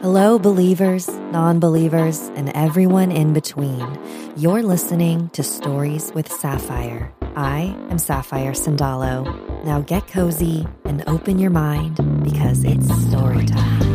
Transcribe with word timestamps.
Hello, 0.00 0.38
believers, 0.38 1.08
non 1.32 1.58
believers, 1.58 2.30
and 2.36 2.56
everyone 2.56 3.10
in 3.10 3.32
between. 3.32 3.98
You're 4.36 4.62
listening 4.62 5.28
to 5.30 5.42
Stories 5.42 6.12
with 6.14 6.30
Sapphire. 6.30 7.12
I 7.34 7.76
am 7.90 7.98
Sapphire 7.98 8.52
Sandalo. 8.52 9.64
Now 9.64 9.80
get 9.80 10.06
cozy 10.06 10.68
and 10.84 11.02
open 11.08 11.40
your 11.40 11.50
mind 11.50 11.96
because 12.22 12.62
it's 12.62 12.86
story 13.08 13.44
time. 13.46 13.87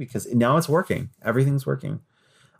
Because 0.00 0.26
now 0.34 0.56
it's 0.56 0.68
working. 0.68 1.10
Everything's 1.22 1.66
working. 1.66 2.00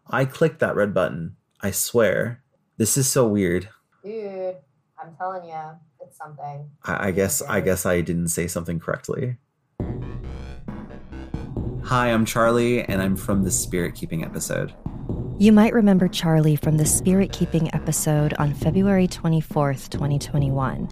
I 0.09 0.27
clicked 0.27 0.61
that 0.61 0.77
red 0.77 0.95
button. 0.95 1.37
I 1.61 1.73
swear. 1.73 2.43
This 2.77 2.97
is 2.97 3.09
so 3.09 3.27
weird. 3.27 3.69
Dude, 4.05 4.57
I'm 5.03 5.17
telling 5.17 5.49
you, 5.49 5.61
it's 6.01 6.17
something. 6.17 6.71
I, 6.85 7.09
I 7.09 7.11
guess 7.11 7.43
I 7.43 7.61
guess 7.61 7.87
I 7.87 8.03
didn't 8.03 8.29
say 8.29 8.47
something 8.47 8.79
correctly. 8.79 9.37
Hi, 11.85 12.13
I'm 12.13 12.25
Charlie, 12.25 12.85
and 12.85 13.03
I'm 13.03 13.17
from 13.17 13.43
the 13.43 13.51
Spirit 13.51 13.95
Keeping 13.95 14.23
episode. 14.23 14.73
You 15.39 15.53
might 15.53 15.73
remember 15.73 16.07
Charlie 16.07 16.57
from 16.57 16.77
the 16.77 16.85
Spirit 16.85 17.33
Keeping 17.33 17.75
episode 17.75 18.35
on 18.35 18.53
February 18.53 19.09
24th, 19.09 19.89
2021. 19.89 20.91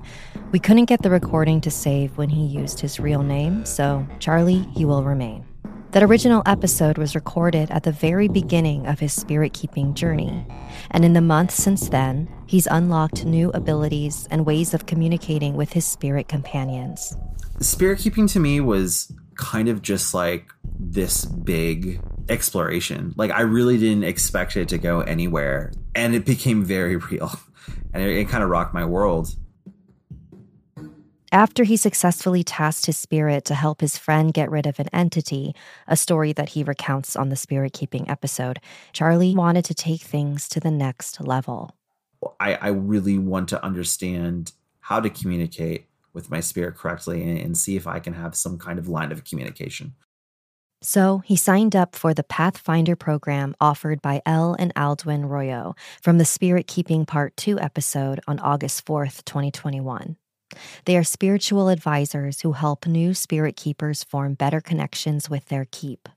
We 0.51 0.59
couldn't 0.59 0.87
get 0.87 1.03
the 1.03 1.11
recording 1.11 1.61
to 1.61 1.71
save 1.71 2.17
when 2.17 2.31
he 2.31 2.47
used 2.47 2.81
his 2.81 2.99
real 2.99 3.23
name, 3.23 3.67
so 3.67 4.07
Charlie, 4.19 4.67
he 4.75 4.87
will 4.87 5.05
remain. 5.05 5.48
That 5.93 6.03
original 6.03 6.43
episode 6.45 6.99
was 6.99 7.15
recorded 7.15 7.71
at 7.71 7.85
the 7.85 7.93
very 7.93 8.29
beginning 8.29 8.87
of 8.87 9.01
his 9.01 9.15
spirit 9.15 9.55
keeping 9.55 9.95
journey. 9.95 10.47
And 10.91 11.03
in 11.03 11.15
the 11.15 11.23
months 11.23 11.55
since 11.55 11.89
then, 11.89 12.29
he's 12.47 12.67
unlocked 12.67 13.25
new 13.25 13.49
abilities 13.51 14.29
and 14.31 14.45
ways 14.45 14.75
of 14.75 14.85
communicating 14.85 15.55
with 15.55 15.73
his 15.73 15.87
spirit 15.87 16.29
companions. 16.29 17.17
Spirit 17.61 18.01
keeping 18.01 18.27
to 18.29 18.39
me 18.39 18.61
was 18.61 19.11
kind 19.37 19.69
of 19.69 19.81
just 19.81 20.13
like 20.13 20.53
this 20.79 21.25
big 21.25 22.01
exploration. 22.29 23.15
Like, 23.17 23.31
I 23.31 23.41
really 23.41 23.79
didn't 23.79 24.05
expect 24.05 24.59
it 24.59 24.69
to 24.69 24.79
go 24.79 25.01
anywhere. 25.01 25.73
And 25.95 26.15
it 26.15 26.27
became 26.27 26.65
very 26.65 26.97
real. 27.11 27.33
And 27.95 28.03
it, 28.03 28.15
it 28.15 28.29
kind 28.29 28.45
of 28.45 28.51
rocked 28.51 28.75
my 28.75 28.85
world. 28.85 29.35
After 31.31 31.65
he 31.65 31.77
successfully 31.77 32.43
tasked 32.43 32.87
his 32.87 32.97
spirit 32.97 33.45
to 33.47 33.55
help 33.55 33.83
his 33.83 33.99
friend 33.99 34.33
get 34.33 34.51
rid 34.51 34.67
of 34.67 34.81
an 34.81 34.89
entity, 34.95 35.55
a 35.87 35.95
story 35.95 36.33
that 36.33 36.51
he 36.51 36.65
recounts 36.65 37.17
on 37.17 37.29
the 37.29 37.37
spirit 37.37 37.75
keeping 37.75 38.09
episode, 38.09 38.61
Charlie 38.93 39.35
wanted 39.35 39.67
to 39.67 39.75
take 39.75 40.01
things 40.01 40.49
to 40.49 40.61
the 40.61 40.71
next 40.71 41.21
level. 41.21 41.77
I, 42.41 42.55
I 42.55 42.69
really 42.69 43.19
want 43.19 43.51
to 43.51 43.63
understand 43.63 44.53
how 44.81 45.01
to 45.01 45.11
communicate 45.11 45.87
with 46.15 46.31
my 46.31 46.41
spirit 46.41 46.77
correctly 46.77 47.23
and, 47.23 47.39
and 47.39 47.59
see 47.59 47.77
if 47.77 47.87
I 47.87 47.99
can 48.01 48.15
have 48.15 48.35
some 48.35 48.59
kind 48.59 48.79
of 48.79 48.89
line 48.89 49.13
of 49.13 49.25
communication. 49.25 49.95
So 50.81 51.19
he 51.27 51.37
signed 51.37 51.77
up 51.77 51.95
for 51.95 52.15
the 52.15 52.25
Pathfinder 52.25 52.97
program 52.97 53.55
offered 53.61 54.01
by 54.01 54.23
Elle 54.25 54.57
and 54.59 54.75
Aldwin 54.75 55.29
Royo 55.29 55.77
from 56.01 56.17
the 56.17 56.25
Spirit 56.25 56.67
Keeping 56.67 57.05
Part 57.05 57.37
2 57.37 57.61
episode 57.61 58.21
on 58.27 58.39
August 58.39 58.87
4th, 58.87 59.25
2021. 59.25 60.17
They 60.85 60.97
are 60.97 61.05
spiritual 61.05 61.69
advisors 61.69 62.41
who 62.41 62.53
help 62.53 62.87
new 62.87 63.15
spirit 63.15 63.57
keepers 63.57 64.05
form 64.05 64.35
better 64.35 64.61
connections 64.61 65.29
with 65.29 65.47
their 65.47 65.67
keep. 65.71 66.09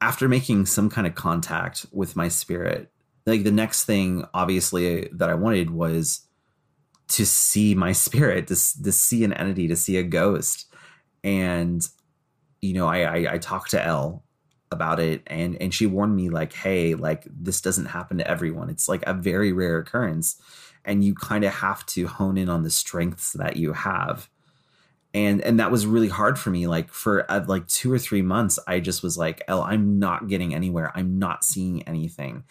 After 0.00 0.28
making 0.28 0.66
some 0.66 0.90
kind 0.90 1.06
of 1.06 1.14
contact 1.14 1.86
with 1.92 2.16
my 2.16 2.28
spirit, 2.28 2.90
like 3.24 3.44
the 3.44 3.50
next 3.50 3.84
thing, 3.84 4.24
obviously, 4.34 5.08
that 5.12 5.30
I 5.30 5.34
wanted 5.34 5.70
was 5.70 6.26
to 7.08 7.26
see 7.26 7.74
my 7.74 7.92
spirit, 8.06 8.46
to, 8.48 8.54
to 8.54 8.92
see 8.92 9.24
an 9.24 9.32
entity, 9.32 9.68
to 9.68 9.76
see 9.76 9.96
a 9.96 10.02
ghost. 10.02 10.66
And, 11.24 11.86
you 12.60 12.74
know, 12.74 12.86
I, 12.86 13.00
I, 13.00 13.34
I 13.34 13.38
talked 13.38 13.70
to 13.72 13.84
Elle 13.84 14.22
about 14.72 14.98
it 14.98 15.22
and 15.28 15.60
and 15.60 15.72
she 15.72 15.86
warned 15.86 16.16
me 16.16 16.28
like 16.28 16.52
hey 16.52 16.94
like 16.94 17.24
this 17.30 17.60
doesn't 17.60 17.86
happen 17.86 18.18
to 18.18 18.28
everyone 18.28 18.68
it's 18.68 18.88
like 18.88 19.02
a 19.06 19.14
very 19.14 19.52
rare 19.52 19.78
occurrence 19.78 20.40
and 20.86 21.04
you 21.04 21.14
kind 21.14 21.44
of 21.44 21.52
have 21.52 21.84
to 21.86 22.06
hone 22.06 22.38
in 22.38 22.48
on 22.48 22.62
the 22.62 22.70
strengths 22.70 23.32
that 23.32 23.56
you 23.56 23.72
have. 23.72 24.30
And 25.12 25.40
and 25.42 25.60
that 25.60 25.70
was 25.70 25.86
really 25.86 26.08
hard 26.08 26.38
for 26.38 26.50
me 26.50 26.66
like 26.66 26.90
for 26.90 27.30
uh, 27.30 27.44
like 27.46 27.66
two 27.66 27.92
or 27.92 27.98
three 27.98 28.20
months 28.20 28.58
i 28.66 28.80
just 28.80 29.02
was 29.02 29.16
like 29.16 29.42
oh 29.48 29.62
i'm 29.62 29.98
not 29.98 30.28
getting 30.28 30.54
anywhere. 30.54 30.92
I'm 30.94 31.18
not 31.18 31.44
seeing 31.44 31.82
anything. 31.82 32.44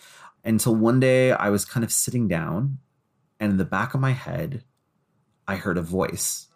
Until 0.43 0.75
one 0.75 0.99
day 0.99 1.31
i 1.31 1.49
was 1.49 1.63
kind 1.65 1.83
of 1.83 1.91
sitting 1.91 2.27
down 2.27 2.79
and 3.39 3.51
in 3.51 3.57
the 3.57 3.65
back 3.65 3.93
of 3.93 4.01
my 4.01 4.11
head 4.11 4.63
i 5.47 5.55
heard 5.55 5.77
a 5.77 5.81
voice. 5.81 6.47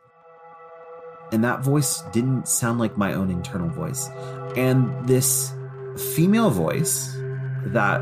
And 1.31 1.43
that 1.43 1.63
voice 1.63 2.01
didn't 2.11 2.47
sound 2.47 2.79
like 2.79 2.97
my 2.97 3.13
own 3.13 3.29
internal 3.29 3.69
voice. 3.69 4.09
And 4.55 5.07
this 5.07 5.53
female 6.15 6.49
voice 6.49 7.15
that 7.65 8.01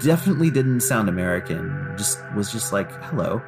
definitely 0.00 0.50
didn't 0.50 0.80
sound 0.80 1.08
American. 1.08 1.94
Just 1.96 2.18
was 2.34 2.52
just 2.52 2.72
like 2.72 2.90
hello, 3.04 3.42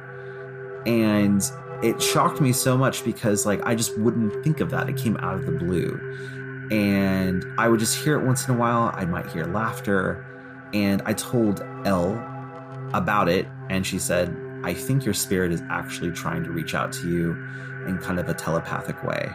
and 0.85 1.43
it 1.83 2.01
shocked 2.01 2.41
me 2.41 2.53
so 2.53 2.77
much 2.77 3.03
because 3.03 3.45
like 3.45 3.61
I 3.65 3.75
just 3.75 3.97
wouldn't 3.97 4.43
think 4.43 4.59
of 4.59 4.69
that. 4.71 4.89
It 4.89 4.97
came 4.97 5.17
out 5.17 5.35
of 5.35 5.45
the 5.45 5.51
blue, 5.51 5.99
and 6.71 7.45
I 7.57 7.67
would 7.67 7.79
just 7.79 8.03
hear 8.03 8.19
it 8.19 8.25
once 8.25 8.47
in 8.47 8.55
a 8.55 8.57
while. 8.57 8.91
I 8.93 9.05
might 9.05 9.27
hear 9.27 9.45
laughter, 9.45 10.25
and 10.73 11.01
I 11.05 11.13
told 11.13 11.61
Elle 11.85 12.21
about 12.93 13.29
it, 13.29 13.47
and 13.69 13.85
she 13.85 13.99
said, 13.99 14.35
"I 14.63 14.73
think 14.73 15.05
your 15.05 15.13
spirit 15.13 15.51
is 15.51 15.61
actually 15.69 16.11
trying 16.11 16.43
to 16.43 16.51
reach 16.51 16.75
out 16.75 16.91
to 16.93 17.07
you 17.09 17.31
in 17.87 17.97
kind 17.97 18.19
of 18.19 18.29
a 18.29 18.33
telepathic 18.33 19.03
way." 19.03 19.33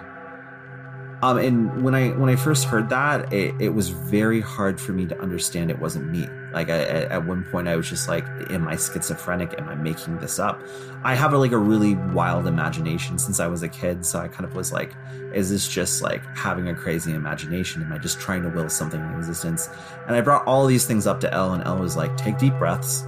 Um, 1.26 1.38
and 1.38 1.82
when 1.82 1.96
I 1.96 2.10
when 2.10 2.30
I 2.30 2.36
first 2.36 2.66
heard 2.66 2.88
that, 2.90 3.32
it, 3.32 3.52
it 3.60 3.70
was 3.70 3.88
very 3.88 4.40
hard 4.40 4.80
for 4.80 4.92
me 4.92 5.06
to 5.06 5.20
understand 5.20 5.72
it 5.72 5.78
wasn't 5.80 6.08
me. 6.08 6.28
Like 6.52 6.70
I, 6.70 6.78
at 6.84 7.26
one 7.26 7.42
point, 7.50 7.66
I 7.66 7.74
was 7.74 7.88
just 7.88 8.08
like, 8.08 8.24
"Am 8.48 8.68
I 8.68 8.76
schizophrenic? 8.76 9.52
Am 9.58 9.68
I 9.68 9.74
making 9.74 10.18
this 10.18 10.38
up?" 10.38 10.62
I 11.02 11.16
have 11.16 11.32
a, 11.32 11.38
like 11.38 11.50
a 11.50 11.58
really 11.58 11.96
wild 11.96 12.46
imagination 12.46 13.18
since 13.18 13.40
I 13.40 13.48
was 13.48 13.64
a 13.64 13.68
kid, 13.68 14.06
so 14.06 14.20
I 14.20 14.28
kind 14.28 14.44
of 14.44 14.54
was 14.54 14.72
like, 14.72 14.94
"Is 15.34 15.50
this 15.50 15.66
just 15.66 16.00
like 16.00 16.22
having 16.36 16.68
a 16.68 16.76
crazy 16.76 17.12
imagination? 17.12 17.82
Am 17.82 17.92
I 17.92 17.98
just 17.98 18.20
trying 18.20 18.44
to 18.44 18.48
will 18.48 18.68
something 18.68 19.00
into 19.00 19.18
existence?" 19.18 19.68
And 20.06 20.14
I 20.14 20.20
brought 20.20 20.46
all 20.46 20.64
these 20.66 20.86
things 20.86 21.08
up 21.08 21.18
to 21.22 21.34
Elle, 21.34 21.54
and 21.54 21.64
Elle 21.64 21.78
was 21.78 21.96
like, 21.96 22.16
"Take 22.16 22.38
deep 22.38 22.56
breaths, 22.56 23.04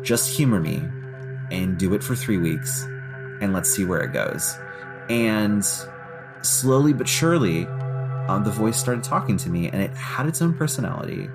just 0.00 0.34
humor 0.34 0.60
me, 0.60 0.82
and 1.50 1.76
do 1.76 1.92
it 1.92 2.02
for 2.02 2.16
three 2.16 2.38
weeks, 2.38 2.84
and 3.42 3.52
let's 3.52 3.68
see 3.68 3.84
where 3.84 4.00
it 4.00 4.14
goes." 4.14 4.56
And 5.10 5.62
slowly 6.44 6.92
but 6.92 7.08
surely, 7.08 7.66
um, 8.28 8.42
the 8.44 8.50
voice 8.50 8.76
started 8.76 9.04
talking 9.04 9.36
to 9.38 9.50
me, 9.50 9.68
and 9.68 9.82
it 9.82 9.90
had 9.94 10.26
its 10.26 10.40
own 10.40 10.54
personality. 10.54 11.28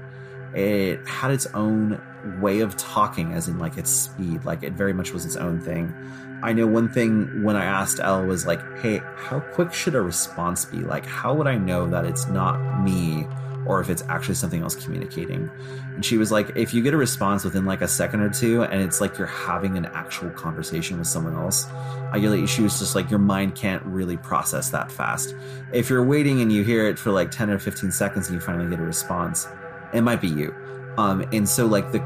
It 0.54 1.06
had 1.08 1.32
its 1.32 1.46
own 1.48 2.02
way 2.42 2.62
of 2.62 2.76
talking, 2.78 3.34
as 3.34 3.48
in 3.48 3.60
like 3.60 3.78
its 3.78 3.90
speed. 3.90 4.46
Like 4.46 4.64
it 4.64 4.74
very 4.74 4.94
much 4.94 5.12
was 5.12 5.26
its 5.26 5.36
own 5.36 5.62
thing. 5.62 5.94
I 6.42 6.54
know 6.54 6.68
one 6.68 6.90
thing 6.90 7.44
when 7.44 7.56
I 7.56 7.66
asked 7.66 8.00
Elle 8.00 8.26
was 8.26 8.48
like, 8.48 8.62
"Hey, 8.80 9.02
how 9.16 9.40
quick 9.40 9.74
should 9.74 9.96
a 9.96 10.02
response 10.02 10.66
be? 10.66 10.78
Like, 10.78 11.06
how 11.06 11.34
would 11.34 11.48
I 11.48 11.58
know 11.58 11.88
that 11.88 12.06
it's 12.06 12.28
not 12.28 12.82
me 12.82 13.28
or 13.70 13.80
if 13.80 13.88
it's 13.88 14.04
actually 14.10 14.34
something 14.34 14.64
else 14.64 14.76
communicating. 14.84 15.48
And 15.94 16.04
she 16.04 16.18
was 16.18 16.32
like, 16.32 16.52
if 16.56 16.74
you 16.74 16.82
get 16.82 16.96
a 16.96 16.98
response 16.98 17.44
within 17.44 17.66
like 17.66 17.82
a 17.82 17.88
second 17.88 18.22
or 18.22 18.30
two, 18.32 18.64
and 18.64 18.82
it's 18.82 19.00
like 19.00 19.20
you're 19.20 19.28
having 19.28 19.78
an 19.78 19.86
actual 19.94 20.32
conversation 20.32 20.98
with 20.98 21.06
someone 21.06 21.36
else, 21.36 21.68
I 22.12 22.18
get 22.18 22.32
like 22.32 22.50
she 22.50 22.64
was 22.64 22.80
just 22.80 22.96
like 22.96 23.12
your 23.12 23.20
mind 23.20 23.54
can't 23.54 23.86
really 23.86 24.18
process 24.18 24.72
that 24.72 24.92
fast. 24.92 25.36
If 25.72 25.88
you're 25.88 26.04
waiting 26.04 26.42
and 26.42 26.52
you 26.52 26.64
hear 26.64 26.88
it 26.88 26.98
for 26.98 27.12
like 27.12 27.30
10 27.30 27.52
or 27.52 27.60
15 27.60 27.92
seconds 27.92 28.28
and 28.28 28.34
you 28.34 28.42
finally 28.42 28.68
get 28.72 28.80
a 28.80 28.84
response, 28.84 29.48
it 29.94 30.02
might 30.02 30.20
be 30.20 30.30
you. 30.30 30.56
Um, 30.98 31.24
and 31.32 31.48
so 31.48 31.68
like 31.68 31.92
the 31.92 32.00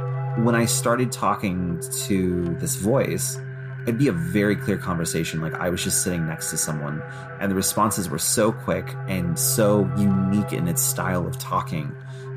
when 0.44 0.56
I 0.56 0.66
started 0.66 1.14
talking 1.14 1.82
to 2.08 2.44
this 2.60 2.76
voice, 2.76 3.40
it'd 3.84 3.98
be 3.98 4.08
a 4.08 4.14
very 4.14 4.56
clear 4.56 4.78
conversation 4.78 5.42
like 5.42 5.54
i 5.56 5.70
was 5.70 5.84
just 5.84 6.04
sitting 6.04 6.26
next 6.26 6.50
to 6.50 6.58
someone 6.58 7.02
and 7.40 7.52
the 7.52 7.56
responses 7.56 8.10
were 8.10 8.20
so 8.20 8.52
quick 8.52 8.96
and 9.08 9.38
so 9.38 9.90
unique 9.98 10.54
in 10.54 10.68
its 10.68 10.82
style 10.82 11.28
of 11.28 11.38
talking 11.38 11.96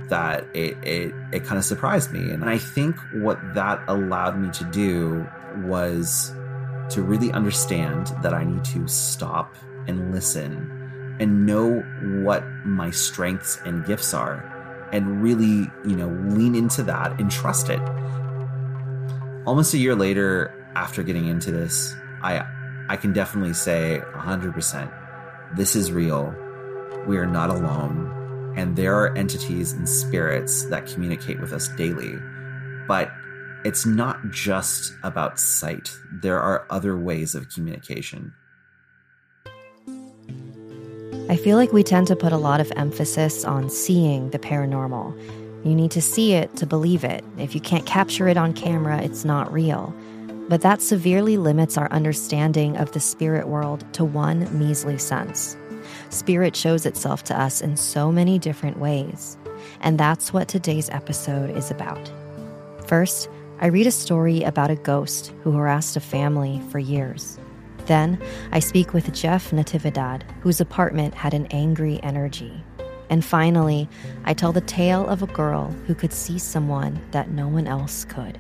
that 0.09 0.45
it 0.55 0.77
it, 0.85 1.15
it 1.33 1.45
kind 1.45 1.59
of 1.59 1.65
surprised 1.65 2.13
me. 2.13 2.31
And 2.31 2.45
i 2.45 2.59
think 2.59 2.97
what 3.15 3.39
that 3.55 3.83
allowed 3.89 4.39
me 4.39 4.51
to 4.53 4.65
do 4.65 5.27
was 5.65 6.33
to 6.91 7.03
really 7.03 7.33
understand 7.33 8.09
that 8.23 8.33
i 8.33 8.45
need 8.45 8.65
to 8.67 8.87
stop 8.87 9.55
and 9.87 10.13
listen 10.13 11.17
and 11.19 11.47
know 11.47 11.81
what 12.23 12.45
my 12.65 12.91
strengths 12.91 13.59
and 13.65 13.85
gifts 13.87 14.13
are 14.13 14.53
and 14.93 15.23
really 15.23 15.71
you 15.85 15.97
know 15.97 16.09
lean 16.35 16.55
into 16.55 16.83
that 16.83 17.19
and 17.21 17.31
trust 17.31 17.69
it. 17.71 17.81
Almost 19.47 19.75
a 19.75 19.79
year 19.79 19.95
later 19.95 20.53
after 20.77 21.03
getting 21.03 21.27
into 21.27 21.51
this, 21.51 21.97
I 22.23 22.45
I 22.89 22.97
can 22.97 23.13
definitely 23.13 23.55
say 23.55 24.01
100% 24.15 24.93
this 25.55 25.77
is 25.77 25.93
real. 25.93 26.35
We 27.07 27.17
are 27.19 27.27
not 27.27 27.51
alone 27.51 28.53
and 28.57 28.77
there 28.77 28.95
are 28.95 29.17
entities 29.17 29.73
and 29.73 29.89
spirits 29.89 30.65
that 30.65 30.87
communicate 30.87 31.41
with 31.41 31.53
us 31.53 31.69
daily. 31.77 32.15
But 32.89 33.11
it's 33.65 33.87
not 33.87 34.31
just 34.31 34.95
about 35.03 35.39
sight. 35.39 35.91
There 36.13 36.41
are 36.41 36.67
other 36.71 36.97
ways 36.97 37.35
of 37.35 37.49
communication. 37.49 38.33
I 41.29 41.37
feel 41.37 41.57
like 41.57 41.73
we 41.73 41.83
tend 41.83 42.07
to 42.09 42.17
put 42.17 42.33
a 42.33 42.37
lot 42.37 42.61
of 42.61 42.73
emphasis 42.77 43.45
on 43.45 43.69
seeing 43.69 44.31
the 44.31 44.39
paranormal. 44.39 45.17
You 45.65 45.75
need 45.75 45.91
to 45.93 46.03
see 46.03 46.35
it 46.35 46.55
to 46.57 46.67
believe 46.67 47.03
it. 47.03 47.25
If 47.39 47.55
you 47.55 47.61
can't 47.61 47.85
capture 47.85 48.29
it 48.29 48.37
on 48.37 48.53
camera, 48.53 49.03
it's 49.03 49.25
not 49.25 49.53
real. 49.53 49.95
But 50.49 50.61
that 50.61 50.81
severely 50.81 51.37
limits 51.37 51.77
our 51.77 51.91
understanding 51.91 52.77
of 52.77 52.93
the 52.93 53.01
spirit 53.01 53.49
world 53.49 53.85
to 53.95 54.05
one 54.05 54.47
measly 54.57 54.99
sense. 54.99 55.57
Spirit 56.11 56.55
shows 56.55 56.87
itself 56.87 57.25
to 57.25 57.41
us 57.41 57.61
in 57.61 57.77
so 57.77 58.13
many 58.13 58.39
different 58.39 58.79
ways. 58.79 59.37
And 59.81 59.99
that's 59.99 60.33
what 60.33 60.49
today's 60.49 60.91
episode 60.91 61.57
is 61.57 61.71
about. 61.71 62.11
First, 62.87 63.29
I 63.61 63.67
read 63.67 63.87
a 63.87 63.91
story 63.93 64.43
about 64.43 64.71
a 64.71 64.77
ghost 64.77 65.33
who 65.43 65.53
harassed 65.53 65.97
a 65.97 66.01
family 66.01 66.63
for 66.71 66.79
years. 66.79 67.39
Then, 67.87 68.21
I 68.53 68.61
speak 68.61 68.93
with 68.93 69.15
Jeff 69.15 69.51
Natividad, 69.51 70.23
whose 70.41 70.61
apartment 70.61 71.15
had 71.15 71.35
an 71.35 71.47
angry 71.51 72.01
energy. 72.03 72.53
And 73.09 73.25
finally, 73.25 73.89
I 74.25 74.35
tell 74.35 74.53
the 74.53 74.61
tale 74.61 75.07
of 75.09 75.23
a 75.23 75.29
girl 75.29 75.71
who 75.87 75.95
could 75.95 76.13
see 76.13 76.39
someone 76.39 77.01
that 77.13 77.31
no 77.31 77.49
one 77.49 77.67
else 77.67 78.05
could. 78.05 78.39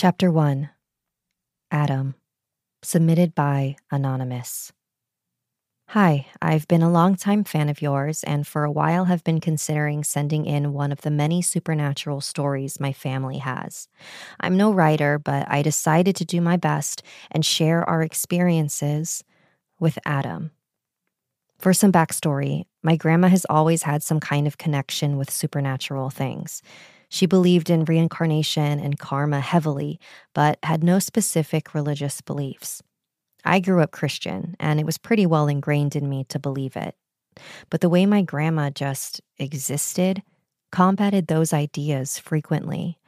Chapter 0.00 0.30
1 0.30 0.70
Adam, 1.72 2.14
submitted 2.84 3.34
by 3.34 3.74
Anonymous. 3.90 4.72
Hi, 5.88 6.28
I've 6.40 6.68
been 6.68 6.82
a 6.82 6.88
longtime 6.88 7.42
fan 7.42 7.68
of 7.68 7.82
yours 7.82 8.22
and 8.22 8.46
for 8.46 8.62
a 8.62 8.70
while 8.70 9.06
have 9.06 9.24
been 9.24 9.40
considering 9.40 10.04
sending 10.04 10.46
in 10.46 10.72
one 10.72 10.92
of 10.92 11.00
the 11.00 11.10
many 11.10 11.42
supernatural 11.42 12.20
stories 12.20 12.78
my 12.78 12.92
family 12.92 13.38
has. 13.38 13.88
I'm 14.38 14.56
no 14.56 14.72
writer, 14.72 15.18
but 15.18 15.50
I 15.50 15.62
decided 15.62 16.14
to 16.14 16.24
do 16.24 16.40
my 16.40 16.56
best 16.56 17.02
and 17.32 17.44
share 17.44 17.82
our 17.90 18.00
experiences 18.00 19.24
with 19.80 19.98
Adam. 20.04 20.52
For 21.58 21.74
some 21.74 21.90
backstory, 21.90 22.66
my 22.84 22.94
grandma 22.94 23.26
has 23.26 23.44
always 23.50 23.82
had 23.82 24.04
some 24.04 24.20
kind 24.20 24.46
of 24.46 24.58
connection 24.58 25.16
with 25.16 25.28
supernatural 25.28 26.08
things. 26.08 26.62
She 27.08 27.26
believed 27.26 27.70
in 27.70 27.84
reincarnation 27.84 28.80
and 28.80 28.98
karma 28.98 29.40
heavily, 29.40 29.98
but 30.34 30.58
had 30.62 30.84
no 30.84 30.98
specific 30.98 31.74
religious 31.74 32.20
beliefs. 32.20 32.82
I 33.44 33.60
grew 33.60 33.80
up 33.80 33.92
Christian, 33.92 34.56
and 34.60 34.78
it 34.78 34.86
was 34.86 34.98
pretty 34.98 35.24
well 35.24 35.48
ingrained 35.48 35.96
in 35.96 36.08
me 36.08 36.24
to 36.24 36.38
believe 36.38 36.76
it. 36.76 36.94
But 37.70 37.80
the 37.80 37.88
way 37.88 38.04
my 38.04 38.22
grandma 38.22 38.70
just 38.70 39.20
existed 39.38 40.22
combated 40.70 41.26
those 41.26 41.52
ideas 41.52 42.18
frequently. 42.18 42.98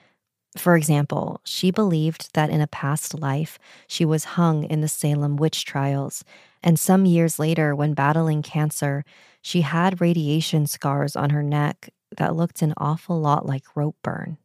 For 0.56 0.76
example, 0.76 1.40
she 1.44 1.70
believed 1.70 2.30
that 2.34 2.50
in 2.50 2.60
a 2.60 2.66
past 2.66 3.18
life 3.18 3.58
she 3.86 4.04
was 4.04 4.24
hung 4.24 4.64
in 4.64 4.80
the 4.80 4.88
Salem 4.88 5.36
witch 5.36 5.64
trials, 5.64 6.24
and 6.62 6.78
some 6.78 7.06
years 7.06 7.38
later, 7.38 7.74
when 7.74 7.94
battling 7.94 8.42
cancer, 8.42 9.04
she 9.42 9.60
had 9.60 10.00
radiation 10.00 10.66
scars 10.66 11.16
on 11.16 11.30
her 11.30 11.42
neck 11.42 11.90
that 12.16 12.36
looked 12.36 12.62
an 12.62 12.74
awful 12.76 13.20
lot 13.20 13.46
like 13.46 13.76
rope 13.76 13.96
burn. 14.02 14.38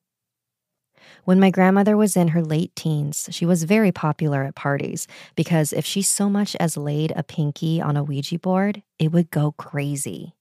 When 1.23 1.39
my 1.39 1.49
grandmother 1.49 1.97
was 1.97 2.17
in 2.17 2.29
her 2.29 2.43
late 2.43 2.75
teens, 2.75 3.29
she 3.31 3.45
was 3.45 3.63
very 3.63 3.91
popular 3.91 4.43
at 4.43 4.55
parties 4.55 5.07
because 5.35 5.73
if 5.73 5.85
she 5.85 6.01
so 6.01 6.29
much 6.29 6.55
as 6.59 6.77
laid 6.77 7.13
a 7.15 7.23
pinky 7.23 7.81
on 7.81 7.97
a 7.97 8.03
Ouija 8.03 8.39
board, 8.39 8.83
it 8.99 9.11
would 9.11 9.31
go 9.31 9.53
crazy. 9.53 10.35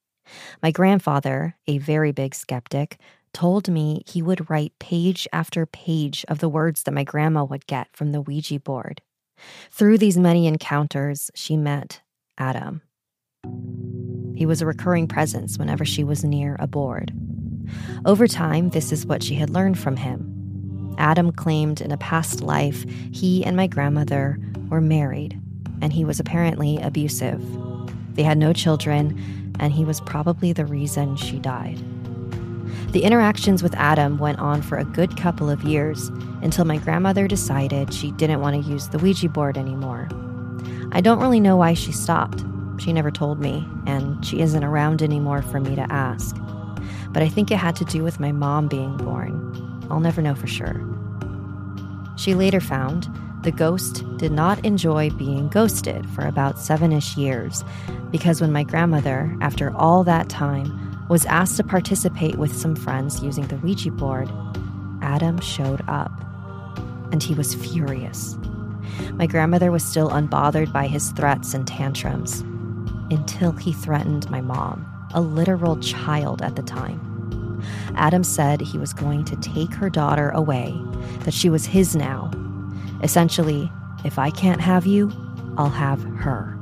My 0.63 0.71
grandfather, 0.71 1.57
a 1.67 1.79
very 1.79 2.13
big 2.13 2.35
skeptic, 2.35 2.99
told 3.33 3.69
me 3.69 4.03
he 4.07 4.23
would 4.23 4.49
write 4.49 4.79
page 4.79 5.29
after 5.33 5.67
page 5.67 6.25
of 6.29 6.39
the 6.39 6.49
words 6.49 6.85
that 6.85 6.95
my 6.95 7.05
grandma 7.05 7.45
would 7.45 7.67
get 7.67 7.89
from 7.93 8.13
the 8.13 8.21
Ouija 8.21 8.61
board. 8.61 9.03
Through 9.71 9.99
these 9.99 10.17
many 10.17 10.47
encounters, 10.47 11.31
she 11.35 11.57
met 11.57 12.01
Adam. 12.39 12.83
He 14.35 14.47
was 14.47 14.61
a 14.61 14.67
recurring 14.67 15.07
presence 15.07 15.59
whenever 15.59 15.85
she 15.85 16.05
was 16.05 16.25
near 16.25 16.57
a 16.59 16.67
board. 16.67 17.13
Over 18.05 18.27
time, 18.27 18.71
this 18.71 18.93
is 18.93 19.07
what 19.07 19.23
she 19.23 19.35
had 19.35 19.51
learned 19.51 19.79
from 19.79 19.97
him. 19.97 20.95
Adam 20.99 21.33
claimed 21.33 21.81
in 21.81 21.91
a 21.91 21.97
past 21.97 22.41
life 22.41 22.85
he 23.13 23.45
and 23.45 23.57
my 23.57 23.67
grandmother 23.67 24.39
were 24.69 24.81
married, 24.81 25.41
and 25.81 25.93
he 25.93 26.05
was 26.05 26.21
apparently 26.21 26.79
abusive. 26.79 27.43
They 28.15 28.23
had 28.23 28.39
no 28.39 28.53
children, 28.53 29.55
and 29.59 29.73
he 29.73 29.85
was 29.85 30.01
probably 30.01 30.53
the 30.53 30.67
reason 30.67 31.17
she 31.17 31.39
died. 31.39 31.83
The 32.93 33.03
interactions 33.03 33.63
with 33.63 33.75
Adam 33.75 34.19
went 34.19 34.39
on 34.39 34.63
for 34.63 34.79
a 34.79 34.85
good 34.85 35.17
couple 35.17 35.51
of 35.51 35.65
years 35.65 36.09
until 36.43 36.65
my 36.65 36.77
grandmother 36.77 37.27
decided 37.27 37.93
she 37.93 38.13
didn't 38.13 38.41
want 38.41 38.63
to 38.63 38.71
use 38.71 38.89
the 38.89 38.99
Ouija 38.99 39.29
board 39.29 39.59
anymore. 39.59 40.09
I 40.93 41.01
don't 41.01 41.19
really 41.19 41.41
know 41.41 41.57
why 41.57 41.75
she 41.75 41.91
stopped. 41.91 42.45
She 42.79 42.93
never 42.93 43.11
told 43.11 43.39
me, 43.39 43.67
and 43.87 44.25
she 44.25 44.41
isn't 44.41 44.65
around 44.65 45.03
anymore 45.03 45.43
for 45.43 45.61
me 45.61 45.75
to 45.77 45.93
ask. 45.93 46.37
But 47.13 47.23
I 47.23 47.29
think 47.29 47.51
it 47.51 47.57
had 47.57 47.77
to 47.77 47.85
do 47.85 48.03
with 48.03 48.21
my 48.21 48.33
mom 48.33 48.69
being 48.69 48.97
born. 48.97 49.87
I'll 49.91 50.01
never 50.01 50.21
know 50.21 50.35
for 50.35 50.47
sure. 50.47 50.83
She 52.17 52.35
later 52.35 52.61
found 52.61 53.09
the 53.43 53.53
ghost 53.53 54.05
did 54.17 54.33
not 54.33 54.65
enjoy 54.65 55.11
being 55.11 55.49
ghosted 55.49 56.09
for 56.11 56.27
about 56.27 56.59
seven 56.59 56.93
ish 56.93 57.17
years 57.17 57.63
because 58.11 58.41
when 58.41 58.53
my 58.53 58.65
grandmother, 58.65 59.37
after 59.41 59.71
all 59.77 60.03
that 60.05 60.29
time, 60.29 61.07
was 61.09 61.27
asked 61.27 61.57
to 61.59 61.65
participate 61.65 62.37
with 62.37 62.57
some 62.57 62.75
friends 62.75 63.23
using 63.23 63.47
the 63.47 63.57
Ouija 63.57 63.91
board, 63.91 64.31
Adam 65.03 65.39
showed 65.41 65.85
up. 65.89 66.11
And 67.13 67.23
he 67.23 67.35
was 67.35 67.55
furious. 67.55 68.37
My 69.13 69.27
grandmother 69.27 69.71
was 69.71 69.85
still 69.85 70.09
unbothered 70.09 70.73
by 70.73 70.87
his 70.87 71.11
threats 71.13 71.53
and 71.53 71.67
tantrums 71.67 72.43
until 73.11 73.53
he 73.53 73.73
threatened 73.73 74.31
my 74.31 74.41
mom, 74.41 74.87
a 75.15 75.21
literal 75.21 75.79
child 75.81 76.43
at 76.43 76.57
the 76.57 76.63
time. 76.63 77.63
Adam 77.97 78.25
said 78.25 78.61
he 78.61 78.79
was 78.79 78.93
going 78.93 79.25
to 79.25 79.37
take 79.37 79.73
her 79.75 79.89
daughter 79.89 80.31
away, 80.31 80.75
that 81.21 81.35
she 81.35 81.49
was 81.49 81.67
his 81.67 81.97
now. 81.97 82.31
Essentially, 83.03 83.71
if 84.05 84.19
I 84.19 84.31
can't 84.31 84.61
have 84.61 84.87
you, 84.87 85.13
I'll 85.57 85.71
have 85.71 86.03
her. 86.19 86.59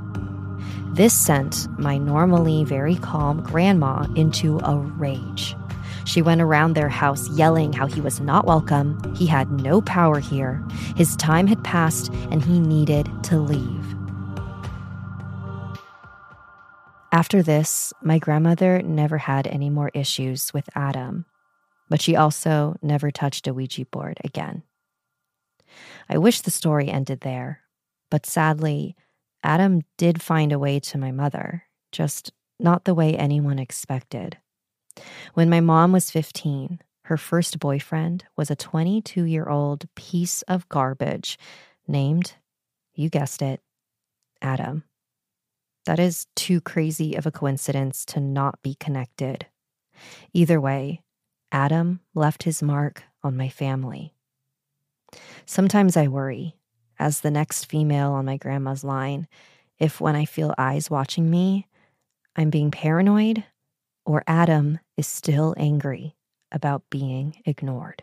This 0.92 1.14
sent 1.14 1.68
my 1.78 1.96
normally 1.96 2.64
very 2.64 2.96
calm 2.96 3.42
grandma 3.42 4.06
into 4.14 4.58
a 4.58 4.76
rage. 4.76 5.56
She 6.04 6.20
went 6.20 6.40
around 6.40 6.74
their 6.74 6.88
house 6.88 7.30
yelling 7.30 7.72
how 7.72 7.86
he 7.86 8.00
was 8.00 8.20
not 8.20 8.44
welcome, 8.44 9.00
he 9.14 9.26
had 9.26 9.50
no 9.50 9.80
power 9.80 10.18
here, 10.18 10.62
his 10.96 11.16
time 11.16 11.46
had 11.46 11.64
passed, 11.64 12.12
and 12.30 12.44
he 12.44 12.60
needed 12.60 13.08
to 13.24 13.38
leave. 13.38 13.91
After 17.12 17.42
this, 17.42 17.92
my 18.00 18.18
grandmother 18.18 18.80
never 18.80 19.18
had 19.18 19.46
any 19.46 19.68
more 19.68 19.90
issues 19.92 20.54
with 20.54 20.70
Adam, 20.74 21.26
but 21.90 22.00
she 22.00 22.16
also 22.16 22.76
never 22.80 23.10
touched 23.10 23.46
a 23.46 23.52
Ouija 23.52 23.84
board 23.84 24.18
again. 24.24 24.62
I 26.08 26.16
wish 26.16 26.40
the 26.40 26.50
story 26.50 26.88
ended 26.88 27.20
there, 27.20 27.60
but 28.10 28.24
sadly, 28.24 28.96
Adam 29.44 29.82
did 29.98 30.22
find 30.22 30.52
a 30.52 30.58
way 30.58 30.80
to 30.80 30.96
my 30.96 31.12
mother, 31.12 31.64
just 31.90 32.32
not 32.58 32.86
the 32.86 32.94
way 32.94 33.14
anyone 33.14 33.58
expected. 33.58 34.38
When 35.34 35.50
my 35.50 35.60
mom 35.60 35.92
was 35.92 36.10
15, 36.10 36.80
her 37.04 37.16
first 37.18 37.58
boyfriend 37.58 38.24
was 38.38 38.50
a 38.50 38.56
22 38.56 39.24
year 39.24 39.50
old 39.50 39.86
piece 39.96 40.40
of 40.42 40.68
garbage 40.70 41.38
named, 41.86 42.36
you 42.94 43.10
guessed 43.10 43.42
it, 43.42 43.60
Adam. 44.40 44.84
That 45.84 45.98
is 45.98 46.26
too 46.36 46.60
crazy 46.60 47.14
of 47.14 47.26
a 47.26 47.32
coincidence 47.32 48.04
to 48.06 48.20
not 48.20 48.62
be 48.62 48.74
connected. 48.74 49.46
Either 50.32 50.60
way, 50.60 51.02
Adam 51.50 52.00
left 52.14 52.44
his 52.44 52.62
mark 52.62 53.04
on 53.22 53.36
my 53.36 53.48
family. 53.48 54.14
Sometimes 55.44 55.96
I 55.96 56.08
worry, 56.08 56.56
as 56.98 57.20
the 57.20 57.30
next 57.30 57.66
female 57.66 58.12
on 58.12 58.24
my 58.24 58.36
grandma's 58.36 58.84
line, 58.84 59.26
if 59.78 60.00
when 60.00 60.16
I 60.16 60.24
feel 60.24 60.54
eyes 60.56 60.88
watching 60.90 61.28
me, 61.30 61.66
I'm 62.36 62.50
being 62.50 62.70
paranoid 62.70 63.44
or 64.04 64.24
Adam 64.26 64.78
is 64.96 65.06
still 65.06 65.54
angry 65.56 66.16
about 66.50 66.88
being 66.90 67.42
ignored. 67.44 68.02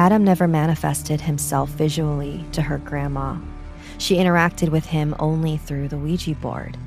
Adam 0.00 0.24
never 0.24 0.48
manifested 0.48 1.20
himself 1.20 1.68
visually 1.68 2.42
to 2.52 2.62
her 2.62 2.78
grandma. 2.78 3.36
She 3.98 4.16
interacted 4.16 4.70
with 4.70 4.86
him 4.86 5.14
only 5.18 5.58
through 5.58 5.88
the 5.88 5.98
Ouija 5.98 6.34
board. 6.36 6.78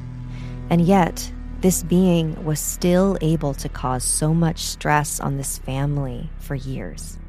And 0.71 0.81
yet, 0.81 1.31
this 1.61 1.83
being 1.83 2.43
was 2.43 2.59
still 2.59 3.15
able 3.21 3.53
to 3.53 3.69
cause 3.69 4.03
so 4.03 4.33
much 4.33 4.63
stress 4.63 5.19
on 5.19 5.37
this 5.37 5.59
family 5.59 6.27
for 6.39 6.55
years. 6.55 7.19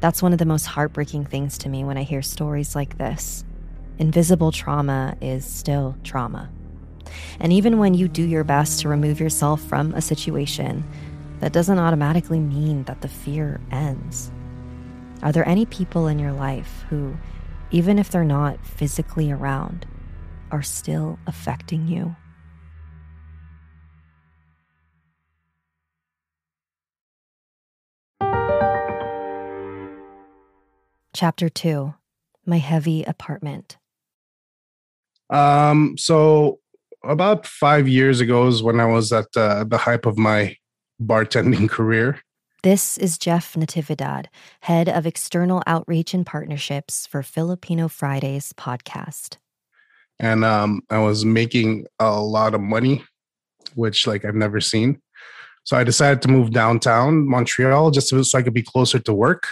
That's 0.00 0.22
one 0.22 0.32
of 0.32 0.38
the 0.38 0.46
most 0.46 0.64
heartbreaking 0.64 1.26
things 1.26 1.58
to 1.58 1.68
me 1.68 1.84
when 1.84 1.98
I 1.98 2.04
hear 2.04 2.22
stories 2.22 2.74
like 2.74 2.96
this. 2.96 3.44
Invisible 3.98 4.50
trauma 4.50 5.14
is 5.20 5.44
still 5.44 5.94
trauma. 6.04 6.50
And 7.38 7.52
even 7.52 7.76
when 7.76 7.92
you 7.92 8.08
do 8.08 8.22
your 8.22 8.44
best 8.44 8.80
to 8.80 8.88
remove 8.88 9.20
yourself 9.20 9.60
from 9.60 9.92
a 9.92 10.00
situation, 10.00 10.88
that 11.40 11.52
doesn't 11.52 11.78
automatically 11.78 12.40
mean 12.40 12.84
that 12.84 13.02
the 13.02 13.08
fear 13.08 13.60
ends. 13.70 14.32
Are 15.22 15.30
there 15.30 15.46
any 15.48 15.66
people 15.66 16.08
in 16.08 16.18
your 16.18 16.32
life 16.32 16.84
who, 16.90 17.16
even 17.70 17.96
if 17.96 18.10
they're 18.10 18.24
not 18.24 18.66
physically 18.66 19.30
around, 19.30 19.86
are 20.50 20.62
still 20.62 21.16
affecting 21.28 21.86
you? 21.86 22.16
Chapter 31.14 31.48
2 31.48 31.94
My 32.44 32.58
Heavy 32.58 33.04
Apartment. 33.04 33.76
Um, 35.30 35.96
so 35.96 36.58
about 37.04 37.46
five 37.46 37.86
years 37.86 38.20
ago 38.20 38.48
is 38.48 38.60
when 38.60 38.80
I 38.80 38.86
was 38.86 39.12
at 39.12 39.28
uh, 39.36 39.62
the 39.62 39.78
hype 39.78 40.04
of 40.04 40.18
my 40.18 40.56
bartending 41.00 41.68
career. 41.70 42.20
This 42.62 42.96
is 42.96 43.18
Jeff 43.18 43.54
Natividad, 43.54 44.26
head 44.60 44.88
of 44.88 45.04
external 45.04 45.64
outreach 45.66 46.14
and 46.14 46.24
partnerships 46.24 47.08
for 47.08 47.24
Filipino 47.24 47.88
Fridays 47.88 48.52
podcast. 48.52 49.38
And 50.20 50.44
um, 50.44 50.82
I 50.88 51.00
was 51.00 51.24
making 51.24 51.86
a 51.98 52.20
lot 52.20 52.54
of 52.54 52.60
money, 52.60 53.02
which 53.74 54.06
like 54.06 54.24
I've 54.24 54.36
never 54.36 54.60
seen. 54.60 55.02
So 55.64 55.76
I 55.76 55.82
decided 55.82 56.22
to 56.22 56.28
move 56.28 56.52
downtown 56.52 57.26
Montreal 57.26 57.90
just 57.90 58.10
so 58.10 58.38
I 58.38 58.42
could 58.42 58.54
be 58.54 58.62
closer 58.62 59.00
to 59.00 59.12
work. 59.12 59.48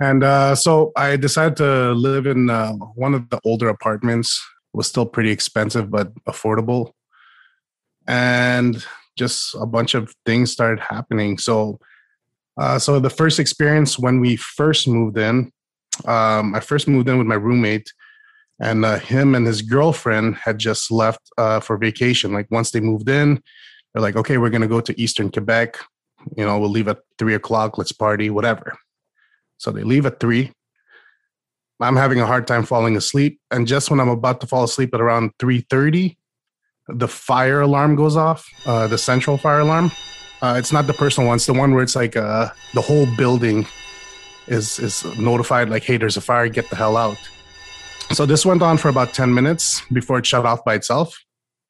And 0.00 0.24
uh, 0.24 0.56
so 0.56 0.90
I 0.96 1.14
decided 1.14 1.56
to 1.58 1.92
live 1.92 2.26
in 2.26 2.50
uh, 2.50 2.72
one 2.72 3.14
of 3.14 3.30
the 3.30 3.38
older 3.44 3.68
apartments. 3.68 4.44
It 4.74 4.76
was 4.76 4.88
still 4.88 5.06
pretty 5.06 5.30
expensive, 5.30 5.88
but 5.88 6.12
affordable. 6.24 6.94
And 8.08 8.84
just 9.16 9.54
a 9.54 9.66
bunch 9.66 9.94
of 9.94 10.12
things 10.26 10.50
started 10.50 10.80
happening. 10.80 11.38
So 11.38 11.78
uh, 12.60 12.78
so 12.78 13.00
the 13.00 13.08
first 13.08 13.40
experience 13.40 13.98
when 13.98 14.20
we 14.20 14.36
first 14.36 14.86
moved 14.86 15.16
in, 15.16 15.50
um, 16.04 16.54
I 16.54 16.60
first 16.60 16.86
moved 16.86 17.08
in 17.08 17.16
with 17.16 17.26
my 17.26 17.34
roommate, 17.34 17.90
and 18.60 18.84
uh, 18.84 18.98
him 18.98 19.34
and 19.34 19.46
his 19.46 19.62
girlfriend 19.62 20.36
had 20.36 20.58
just 20.58 20.90
left 20.90 21.20
uh, 21.38 21.60
for 21.60 21.78
vacation. 21.78 22.34
Like 22.34 22.50
once 22.50 22.70
they 22.70 22.80
moved 22.80 23.08
in, 23.08 23.42
they're 23.94 24.02
like, 24.02 24.14
"Okay, 24.14 24.36
we're 24.36 24.50
gonna 24.50 24.68
go 24.68 24.82
to 24.82 25.00
Eastern 25.00 25.30
Quebec. 25.30 25.78
You 26.36 26.44
know, 26.44 26.58
we'll 26.58 26.68
leave 26.68 26.88
at 26.88 26.98
three 27.18 27.34
o'clock. 27.34 27.78
Let's 27.78 27.92
party, 27.92 28.28
whatever." 28.28 28.76
So 29.56 29.70
they 29.70 29.82
leave 29.82 30.04
at 30.04 30.20
three. 30.20 30.52
I'm 31.80 31.96
having 31.96 32.20
a 32.20 32.26
hard 32.26 32.46
time 32.46 32.66
falling 32.66 32.94
asleep, 32.94 33.40
and 33.50 33.66
just 33.66 33.90
when 33.90 34.00
I'm 34.00 34.10
about 34.10 34.42
to 34.42 34.46
fall 34.46 34.64
asleep 34.64 34.92
at 34.92 35.00
around 35.00 35.30
three 35.38 35.62
thirty, 35.70 36.18
the 36.88 37.08
fire 37.08 37.62
alarm 37.62 37.96
goes 37.96 38.16
off, 38.16 38.46
uh, 38.66 38.86
the 38.86 38.98
central 38.98 39.38
fire 39.38 39.60
alarm 39.60 39.90
uh, 40.42 40.54
it's 40.56 40.72
not 40.72 40.86
the 40.86 40.94
personal 40.94 41.28
one. 41.28 41.36
It's 41.36 41.46
the 41.46 41.52
one 41.52 41.74
where 41.74 41.82
it's 41.82 41.96
like 41.96 42.16
uh, 42.16 42.50
the 42.74 42.80
whole 42.80 43.06
building 43.16 43.66
is 44.46 44.78
is 44.78 45.04
notified, 45.18 45.68
like, 45.68 45.84
"Hey, 45.84 45.96
there's 45.96 46.16
a 46.16 46.20
fire. 46.20 46.48
Get 46.48 46.70
the 46.70 46.76
hell 46.76 46.96
out." 46.96 47.18
So 48.12 48.26
this 48.26 48.44
went 48.46 48.62
on 48.62 48.78
for 48.78 48.88
about 48.88 49.12
ten 49.12 49.34
minutes 49.34 49.82
before 49.92 50.18
it 50.18 50.26
shut 50.26 50.46
off 50.46 50.64
by 50.64 50.74
itself. 50.74 51.16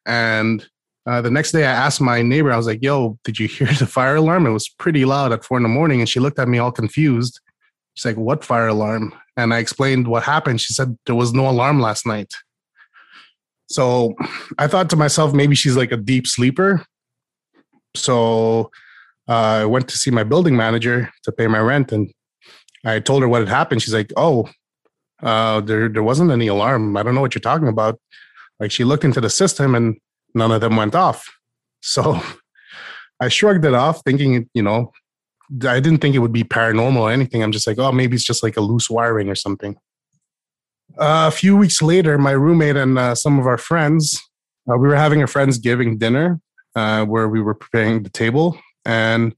And 0.07 0.67
uh, 1.05 1.21
the 1.21 1.31
next 1.31 1.53
day, 1.53 1.65
I 1.65 1.73
asked 1.73 2.01
my 2.01 2.23
neighbor. 2.23 2.53
I 2.53 2.57
was 2.57 2.67
like, 2.67 2.83
"Yo, 2.83 3.19
did 3.25 3.39
you 3.39 3.49
hear 3.49 3.67
the 3.79 3.87
fire 3.87 4.17
alarm? 4.17 4.47
It 4.47 4.51
was 4.51 4.69
pretty 4.69 5.05
loud 5.05 5.33
at 5.33 5.45
four 5.45 5.57
in 5.57 5.65
the 5.65 5.69
morning." 5.69 6.01
And 6.01 6.09
she 6.09 6.21
looked 6.21 6.39
at 6.39 6.49
me 6.49 6.59
all 6.59 6.73
confused. 6.73 7.41
She's 7.95 8.05
like, 8.05 8.17
"What 8.17 8.45
fire 8.45 8.69
alarm?" 8.69 9.13
And 9.37 9.53
I 9.53 9.59
explained 9.59 10.07
what 10.07 10.23
happened. 10.23 10.61
She 10.61 10.75
said 10.75 10.97
there 11.07 11.15
was 11.17 11.33
no 11.33 11.49
alarm 11.49 11.81
last 11.81 12.07
night. 12.07 12.33
So 13.69 14.15
I 14.59 14.67
thought 14.67 14.91
to 14.91 14.97
myself, 14.97 15.33
maybe 15.33 15.55
she's 15.55 15.77
like 15.77 15.93
a 15.93 15.97
deep 15.97 16.27
sleeper 16.27 16.85
so 17.95 18.71
uh, 19.29 19.63
I 19.63 19.65
went 19.65 19.89
to 19.89 19.99
see 19.99 20.11
my 20.11 20.25
building 20.25 20.57
manager 20.57 21.11
to 21.25 21.33
pay 21.33 21.47
my 21.47 21.61
rent, 21.61 21.93
and 21.93 22.11
I 22.85 23.01
told 23.01 23.23
her 23.23 23.29
what 23.29 23.41
had 23.41 23.49
happened. 23.49 23.83
She's 23.83 23.95
like, 23.95 24.13
"Oh, 24.17 24.49
uh, 25.23 25.61
there 25.61 25.89
there 25.89 26.03
wasn't 26.03 26.31
any 26.31 26.49
alarm. 26.49 26.97
I 26.97 27.03
don't 27.03 27.15
know 27.15 27.21
what 27.21 27.35
you're 27.35 27.41
talking 27.41 27.69
about." 27.69 28.01
Like 28.59 28.71
she 28.71 28.85
looked 28.85 29.05
into 29.05 29.21
the 29.21 29.31
system, 29.31 29.75
and 29.75 29.97
none 30.35 30.53
of 30.53 30.61
them 30.61 30.77
went 30.77 30.95
off. 30.95 31.29
So 31.83 32.21
I 33.21 33.29
shrugged 33.29 33.65
it 33.65 33.73
off, 33.73 34.03
thinking, 34.05 34.47
you 34.53 34.63
know, 34.63 34.93
I 35.67 35.81
didn't 35.81 35.99
think 35.99 36.15
it 36.15 36.19
would 36.19 36.31
be 36.31 36.45
paranormal 36.45 37.01
or 37.01 37.11
anything. 37.11 37.43
I'm 37.43 37.53
just 37.53 37.67
like, 37.67 37.79
oh, 37.79 37.91
maybe 37.91 38.15
it's 38.15 38.25
just 38.25 38.43
like 38.43 38.59
a 38.59 38.61
loose 38.61 38.91
wiring 38.91 39.31
or 39.31 39.35
something. 39.35 39.77
Uh, 40.99 41.25
a 41.27 41.31
few 41.31 41.57
weeks 41.57 41.81
later, 41.83 42.19
my 42.19 42.33
roommate 42.33 42.77
and 42.77 42.99
uh, 42.99 43.15
some 43.15 43.39
of 43.39 43.47
our 43.47 43.59
friends, 43.59 44.21
uh, 44.71 44.77
we 44.77 44.89
were 44.89 44.97
having 44.97 45.23
a 45.23 45.27
friendsgiving 45.27 45.99
dinner, 45.99 46.41
uh, 46.75 47.05
where 47.05 47.29
we 47.29 47.41
were 47.41 47.55
preparing 47.55 48.03
the 48.03 48.11
table, 48.11 48.59
and 48.85 49.35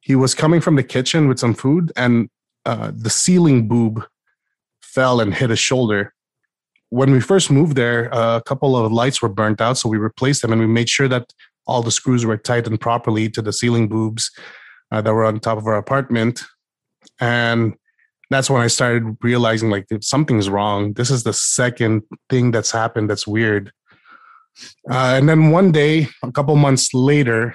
he 0.00 0.14
was 0.14 0.34
coming 0.34 0.60
from 0.60 0.76
the 0.76 0.82
kitchen 0.82 1.28
with 1.28 1.38
some 1.38 1.54
food, 1.54 1.92
and 1.96 2.28
uh, 2.64 2.90
the 2.94 3.10
ceiling 3.10 3.68
boob 3.68 4.04
fell 4.80 5.20
and 5.20 5.34
hit 5.34 5.50
his 5.50 5.58
shoulder. 5.58 6.14
When 6.90 7.10
we 7.10 7.20
first 7.20 7.50
moved 7.50 7.76
there, 7.76 8.12
uh, 8.14 8.36
a 8.38 8.42
couple 8.42 8.76
of 8.76 8.90
lights 8.92 9.20
were 9.20 9.28
burnt 9.28 9.60
out, 9.60 9.76
so 9.76 9.88
we 9.88 9.98
replaced 9.98 10.42
them, 10.42 10.52
and 10.52 10.60
we 10.60 10.66
made 10.66 10.88
sure 10.88 11.08
that 11.08 11.32
all 11.66 11.82
the 11.82 11.90
screws 11.90 12.24
were 12.24 12.38
tightened 12.38 12.80
properly 12.80 13.28
to 13.30 13.42
the 13.42 13.52
ceiling 13.52 13.88
boobs 13.88 14.30
uh, 14.90 15.02
that 15.02 15.12
were 15.12 15.24
on 15.24 15.40
top 15.40 15.58
of 15.58 15.66
our 15.66 15.76
apartment, 15.76 16.42
and 17.20 17.74
that's 18.30 18.50
when 18.50 18.62
I 18.62 18.66
started 18.66 19.16
realizing 19.22 19.70
like 19.70 19.86
something's 20.00 20.50
wrong. 20.50 20.92
This 20.94 21.10
is 21.10 21.24
the 21.24 21.32
second 21.32 22.02
thing 22.28 22.50
that's 22.50 22.70
happened 22.70 23.08
that's 23.08 23.26
weird. 23.26 23.72
Uh, 24.90 25.14
and 25.16 25.28
then 25.28 25.50
one 25.50 25.72
day, 25.72 26.08
a 26.22 26.32
couple 26.32 26.54
months 26.56 26.92
later, 26.94 27.54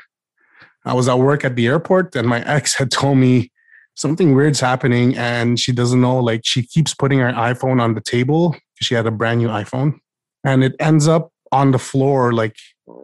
I 0.86 0.93
was 0.93 1.07
at 1.07 1.19
work 1.19 1.45
at 1.45 1.55
the 1.55 1.67
airport, 1.67 2.15
and 2.15 2.27
my 2.27 2.41
ex 2.45 2.75
had 2.75 2.91
told 2.91 3.17
me 3.17 3.51
something 3.95 4.36
weird's 4.36 4.60
happening, 4.60 5.15
and 5.15 5.60
she 5.60 5.72
doesn't 5.72 6.01
know. 6.01 6.19
Like 6.19 6.41
she 6.43 6.65
keeps 6.65 6.93
putting 6.93 7.19
her 7.19 7.31
iPhone 7.31 7.81
on 7.81 7.93
the 7.93 8.01
table. 8.01 8.55
She 8.81 8.95
had 8.95 9.07
a 9.07 9.12
brand 9.12 9.39
new 9.39 9.48
iPhone, 9.48 10.00
and 10.43 10.63
it 10.63 10.75
ends 10.79 11.07
up 11.07 11.31
on 11.51 11.72
the 11.72 11.79
floor. 11.79 12.33
Like 12.33 12.55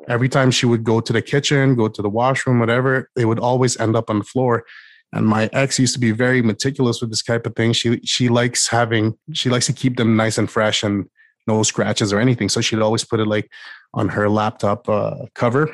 every 0.08 0.30
time 0.30 0.52
she 0.52 0.66
would 0.66 0.84
go 0.84 1.00
to 1.00 1.14
the 1.14 1.22
kitchen, 1.22 1.76
go 1.76 1.88
to 1.88 2.02
the 2.02 2.10
washroom, 2.10 2.60
whatever, 2.60 3.10
it 3.18 3.26
would 3.26 3.40
always 3.40 3.80
end 3.80 3.96
up 3.96 4.10
on 4.10 4.20
the 4.20 4.26
floor. 4.26 4.66
And 5.12 5.26
my 5.26 5.50
ex 5.54 5.80
used 5.80 5.94
to 5.96 6.00
be 6.00 6.12
very 6.12 6.42
meticulous 6.42 7.02
with 7.02 7.10
this 7.10 7.24
type 7.24 7.48
of 7.48 7.56
thing. 7.56 7.74
She 7.74 8.00
she 8.04 8.30
likes 8.30 8.68
having 8.68 9.18
she 9.34 9.50
likes 9.50 9.66
to 9.68 9.74
keep 9.74 9.98
them 9.98 10.16
nice 10.16 10.38
and 10.38 10.50
fresh 10.50 10.84
and 10.84 11.06
no 11.48 11.64
scratches 11.64 12.14
or 12.14 12.20
anything. 12.20 12.50
So 12.50 12.62
she'd 12.62 12.82
always 12.82 13.04
put 13.04 13.20
it 13.20 13.26
like 13.26 13.50
on 13.94 14.10
her 14.10 14.30
laptop 14.30 14.88
uh, 14.88 15.26
cover 15.36 15.70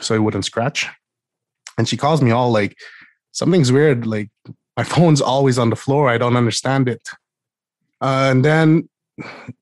so 0.00 0.14
it 0.14 0.18
wouldn't 0.18 0.44
scratch. 0.44 0.88
And 1.78 1.88
she 1.88 1.96
calls 1.96 2.20
me 2.20 2.30
all 2.30 2.50
like, 2.50 2.76
something's 3.32 3.72
weird. 3.72 4.06
Like, 4.06 4.30
my 4.76 4.84
phone's 4.94 5.20
always 5.20 5.58
on 5.58 5.70
the 5.70 5.76
floor. 5.76 6.08
I 6.08 6.18
don't 6.18 6.36
understand 6.36 6.88
it. 6.88 7.08
Uh, 8.00 8.28
and 8.30 8.44
then 8.44 8.88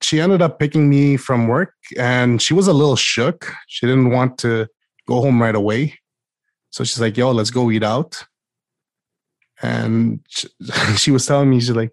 she 0.00 0.20
ended 0.20 0.40
up 0.40 0.58
picking 0.58 0.88
me 0.88 1.16
from 1.16 1.48
work 1.48 1.74
and 1.98 2.40
she 2.40 2.54
was 2.54 2.68
a 2.68 2.72
little 2.72 2.96
shook. 2.96 3.52
She 3.66 3.86
didn't 3.86 4.10
want 4.10 4.38
to 4.38 4.66
go 5.06 5.20
home 5.20 5.42
right 5.42 5.54
away. 5.54 5.98
So 6.70 6.84
she's 6.84 7.00
like, 7.00 7.16
yo, 7.16 7.32
let's 7.32 7.50
go 7.50 7.70
eat 7.70 7.82
out. 7.82 8.24
And 9.60 10.20
she, 10.28 10.48
she 10.96 11.10
was 11.10 11.26
telling 11.26 11.50
me, 11.50 11.60
she's 11.60 11.70
like, 11.70 11.92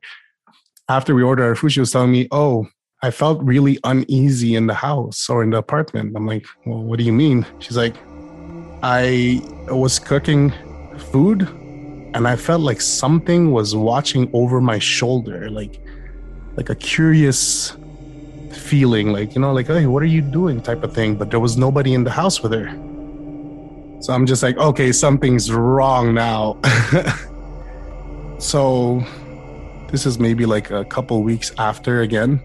after 0.88 1.14
we 1.14 1.24
ordered 1.24 1.44
our 1.44 1.56
food, 1.56 1.72
she 1.72 1.80
was 1.80 1.92
telling 1.92 2.12
me, 2.12 2.28
oh, 2.32 2.68
I 3.04 3.12
felt 3.12 3.42
really 3.44 3.80
uneasy 3.84 4.56
in 4.56 4.68
the 4.68 4.74
house 4.74 5.30
or 5.30 5.44
in 5.44 5.52
the 5.52 5.58
apartment. 5.58 6.14
I'm 6.16 6.26
like, 6.26 6.46
well, 6.66 6.82
what 6.82 6.98
do 6.98 7.04
you 7.06 7.14
mean? 7.14 7.46
She's 7.60 7.78
like, 7.78 7.96
I 8.82 9.42
was 9.68 10.00
cooking 10.00 10.52
food 11.12 11.44
and 12.14 12.28
I 12.28 12.36
felt 12.36 12.62
like 12.62 12.82
something 12.82 13.52
was 13.52 13.76
watching 13.76 14.30
over 14.34 14.60
my 14.62 14.80
shoulder. 14.80 15.50
Like 15.50 15.80
like 16.56 16.72
a 16.72 16.76
curious 16.76 17.78
feeling, 18.52 19.14
like, 19.14 19.36
you 19.36 19.42
know, 19.42 19.54
like, 19.54 19.68
hey, 19.68 19.86
what 19.86 20.02
are 20.02 20.08
you 20.08 20.22
doing 20.22 20.60
type 20.60 20.84
of 20.84 20.94
thing. 20.94 21.16
But 21.16 21.30
there 21.30 21.40
was 21.40 21.56
nobody 21.56 21.94
in 21.94 22.04
the 22.04 22.12
house 22.12 22.42
with 22.42 22.52
her. 22.52 22.68
So 24.02 24.14
I'm 24.14 24.26
just 24.26 24.42
like, 24.42 24.58
okay, 24.58 24.92
something's 24.92 25.52
wrong 25.52 26.14
now. 26.16 26.60
so 28.40 29.04
this 29.92 30.06
is 30.06 30.18
maybe 30.18 30.46
like 30.46 30.72
a 30.72 30.84
couple 30.86 31.22
weeks 31.22 31.54
after 31.60 32.02
again. 32.02 32.42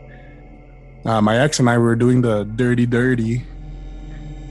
Uh, 1.04 1.20
my 1.20 1.38
ex 1.38 1.58
and 1.58 1.68
I 1.68 1.78
were 1.78 1.96
doing 1.96 2.22
the 2.22 2.44
dirty, 2.44 2.86
dirty. 2.86 3.44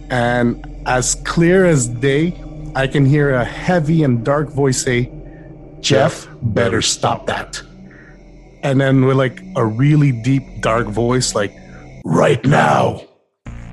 And 0.10 0.66
as 0.86 1.16
clear 1.16 1.66
as 1.66 1.88
day, 1.88 2.42
I 2.76 2.88
can 2.88 3.06
hear 3.06 3.34
a 3.34 3.46
heavy 3.46 4.04
and 4.04 4.24
dark 4.24 4.50
voice 4.50 4.84
say, 4.84 5.12
Jeff, 5.80 6.28
better 6.42 6.82
stop 6.82 7.26
that. 7.28 7.62
And 8.64 8.80
then 8.80 9.06
with 9.06 9.18
like 9.18 9.42
a 9.56 9.66
really 9.66 10.12
deep, 10.12 10.44
dark 10.62 10.88
voice, 10.88 11.34
like, 11.34 11.54
right 12.04 12.44
now. 12.46 13.02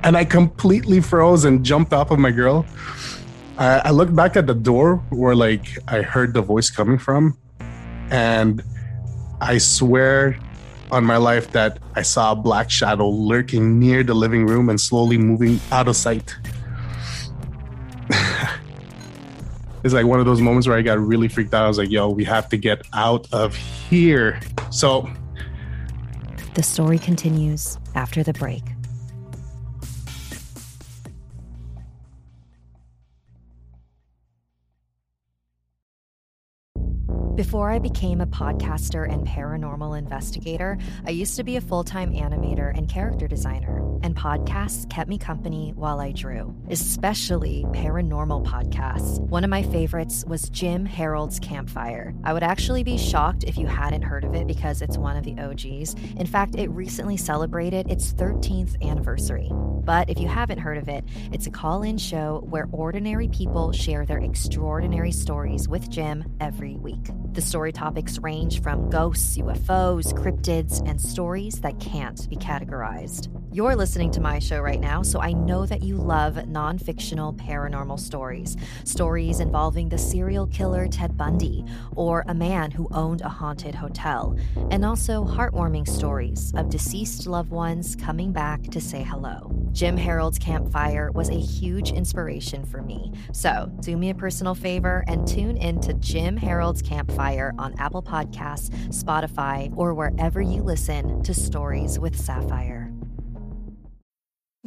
And 0.02 0.16
I 0.16 0.24
completely 0.24 1.00
froze 1.00 1.44
and 1.44 1.64
jumped 1.64 1.92
off 1.92 2.10
of 2.10 2.18
my 2.18 2.30
girl. 2.30 2.64
I, 3.58 3.82
I 3.86 3.90
looked 3.90 4.14
back 4.14 4.36
at 4.36 4.46
the 4.46 4.54
door 4.54 4.96
where 5.10 5.34
like 5.34 5.66
I 5.88 6.02
heard 6.02 6.32
the 6.34 6.42
voice 6.42 6.70
coming 6.70 6.98
from. 6.98 7.36
And 8.10 8.62
I 9.40 9.58
swear 9.58 10.38
on 10.90 11.04
my 11.04 11.16
life 11.16 11.50
that 11.52 11.78
I 11.94 12.02
saw 12.02 12.32
a 12.32 12.36
black 12.36 12.70
shadow 12.70 13.08
lurking 13.08 13.78
near 13.78 14.02
the 14.02 14.14
living 14.14 14.46
room 14.46 14.68
and 14.68 14.80
slowly 14.80 15.18
moving 15.18 15.60
out 15.70 15.88
of 15.88 15.96
sight. 15.96 16.36
it's 19.84 19.94
like 19.94 20.06
one 20.06 20.20
of 20.20 20.26
those 20.26 20.40
moments 20.40 20.66
where 20.66 20.76
I 20.76 20.82
got 20.82 20.98
really 20.98 21.28
freaked 21.28 21.54
out. 21.54 21.64
I 21.64 21.68
was 21.68 21.78
like, 21.78 21.90
yo, 21.90 22.08
we 22.08 22.24
have 22.24 22.48
to 22.50 22.56
get 22.56 22.82
out 22.92 23.26
of 23.32 23.54
here. 23.54 24.40
So 24.70 25.08
the 26.54 26.62
story 26.62 26.98
continues 26.98 27.78
after 27.94 28.22
the 28.22 28.32
break. 28.32 28.62
Before 37.38 37.70
I 37.70 37.78
became 37.78 38.20
a 38.20 38.26
podcaster 38.26 39.08
and 39.08 39.24
paranormal 39.24 39.96
investigator, 39.96 40.76
I 41.06 41.10
used 41.10 41.36
to 41.36 41.44
be 41.44 41.54
a 41.54 41.60
full 41.60 41.84
time 41.84 42.12
animator 42.12 42.76
and 42.76 42.88
character 42.88 43.28
designer, 43.28 43.76
and 44.02 44.16
podcasts 44.16 44.90
kept 44.90 45.08
me 45.08 45.18
company 45.18 45.72
while 45.76 46.00
I 46.00 46.10
drew, 46.10 46.52
especially 46.68 47.64
paranormal 47.68 48.44
podcasts. 48.44 49.20
One 49.20 49.44
of 49.44 49.50
my 49.50 49.62
favorites 49.62 50.24
was 50.26 50.48
Jim 50.48 50.84
Harold's 50.84 51.38
Campfire. 51.38 52.12
I 52.24 52.32
would 52.32 52.42
actually 52.42 52.82
be 52.82 52.98
shocked 52.98 53.44
if 53.44 53.56
you 53.56 53.68
hadn't 53.68 54.02
heard 54.02 54.24
of 54.24 54.34
it 54.34 54.48
because 54.48 54.82
it's 54.82 54.98
one 54.98 55.16
of 55.16 55.22
the 55.22 55.38
OGs. 55.40 55.94
In 56.16 56.26
fact, 56.26 56.56
it 56.56 56.68
recently 56.70 57.16
celebrated 57.16 57.88
its 57.88 58.12
13th 58.14 58.82
anniversary. 58.82 59.48
But 59.84 60.10
if 60.10 60.18
you 60.18 60.28
haven't 60.28 60.58
heard 60.58 60.76
of 60.76 60.88
it, 60.88 61.04
it's 61.32 61.46
a 61.46 61.50
call 61.50 61.82
in 61.82 61.98
show 61.98 62.44
where 62.50 62.68
ordinary 62.72 63.28
people 63.28 63.72
share 63.72 64.04
their 64.04 64.18
extraordinary 64.18 65.12
stories 65.12 65.66
with 65.66 65.88
Jim 65.88 66.24
every 66.40 66.76
week. 66.76 67.06
The 67.32 67.42
story 67.42 67.72
topics 67.72 68.18
range 68.18 68.62
from 68.62 68.90
ghosts, 68.90 69.36
UFOs, 69.36 70.12
cryptids, 70.12 70.80
and 70.88 71.00
stories 71.00 71.60
that 71.60 71.78
can't 71.78 72.28
be 72.28 72.36
categorized. 72.36 73.28
You're 73.52 73.76
listening 73.76 74.10
to 74.12 74.20
my 74.20 74.38
show 74.38 74.60
right 74.60 74.80
now, 74.80 75.02
so 75.02 75.20
I 75.20 75.32
know 75.32 75.64
that 75.66 75.82
you 75.82 75.96
love 75.96 76.48
non 76.48 76.78
fictional 76.78 77.34
paranormal 77.34 78.00
stories. 78.00 78.56
Stories 78.84 79.40
involving 79.40 79.88
the 79.88 79.98
serial 79.98 80.46
killer 80.46 80.88
Ted 80.88 81.16
Bundy 81.16 81.64
or 81.94 82.24
a 82.28 82.34
man 82.34 82.70
who 82.70 82.88
owned 82.92 83.20
a 83.20 83.28
haunted 83.28 83.74
hotel, 83.74 84.36
and 84.70 84.84
also 84.84 85.24
heartwarming 85.24 85.88
stories 85.88 86.52
of 86.56 86.70
deceased 86.70 87.26
loved 87.26 87.50
ones 87.50 87.94
coming 87.94 88.32
back 88.32 88.62
to 88.64 88.80
say 88.80 89.02
hello. 89.02 89.54
Jim 89.72 89.96
Harold's 89.96 90.38
Campfire 90.38 91.12
was 91.12 91.28
a 91.28 91.38
huge 91.38 91.92
inspiration 91.92 92.64
for 92.64 92.82
me. 92.82 93.12
So, 93.32 93.70
do 93.80 93.96
me 93.96 94.10
a 94.10 94.14
personal 94.14 94.54
favor 94.54 95.04
and 95.06 95.28
tune 95.28 95.56
in 95.56 95.80
to 95.82 95.94
Jim 95.94 96.36
Harold's 96.36 96.82
Campfire 96.82 97.17
on 97.58 97.74
Apple 97.78 98.02
Podcasts, 98.02 98.70
Spotify, 98.88 99.72
or 99.76 99.92
wherever 99.92 100.40
you 100.40 100.62
listen 100.62 101.22
to 101.24 101.34
Stories 101.34 101.98
with 101.98 102.16
Sapphire. 102.16 102.87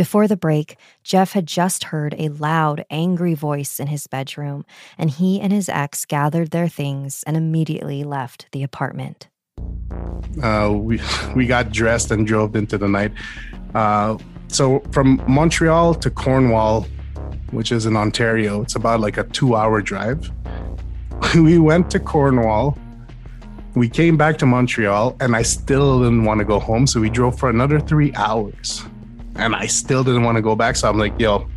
Before 0.00 0.26
the 0.26 0.34
break, 0.34 0.78
Jeff 1.04 1.32
had 1.32 1.44
just 1.44 1.84
heard 1.84 2.14
a 2.16 2.30
loud, 2.30 2.86
angry 2.88 3.34
voice 3.34 3.78
in 3.78 3.88
his 3.88 4.06
bedroom, 4.06 4.64
and 4.96 5.10
he 5.10 5.38
and 5.38 5.52
his 5.52 5.68
ex 5.68 6.06
gathered 6.06 6.52
their 6.52 6.68
things 6.68 7.22
and 7.26 7.36
immediately 7.36 8.02
left 8.02 8.46
the 8.52 8.62
apartment. 8.62 9.28
Uh, 10.42 10.72
we 10.72 11.02
we 11.36 11.46
got 11.46 11.70
dressed 11.70 12.10
and 12.10 12.26
drove 12.26 12.56
into 12.56 12.78
the 12.78 12.88
night. 12.88 13.12
Uh, 13.74 14.16
so 14.48 14.80
from 14.90 15.22
Montreal 15.28 15.92
to 15.96 16.10
Cornwall, 16.10 16.86
which 17.50 17.70
is 17.70 17.84
in 17.84 17.94
Ontario, 17.94 18.62
it's 18.62 18.76
about 18.76 19.00
like 19.00 19.18
a 19.18 19.24
two-hour 19.24 19.82
drive. 19.82 20.30
we 21.34 21.58
went 21.58 21.90
to 21.90 22.00
Cornwall. 22.00 22.78
We 23.74 23.90
came 23.90 24.16
back 24.16 24.38
to 24.38 24.46
Montreal, 24.46 25.18
and 25.20 25.36
I 25.36 25.42
still 25.42 25.98
didn't 25.98 26.24
want 26.24 26.38
to 26.38 26.46
go 26.46 26.58
home, 26.58 26.86
so 26.86 27.02
we 27.02 27.10
drove 27.10 27.38
for 27.38 27.50
another 27.50 27.78
three 27.78 28.14
hours 28.14 28.82
and 29.36 29.54
I 29.54 29.66
still 29.66 30.04
didn't 30.04 30.24
want 30.24 30.36
to 30.36 30.42
go 30.42 30.54
back. 30.54 30.76
So 30.76 30.88
I'm 30.88 30.98
like, 30.98 31.18
yo, 31.18 31.48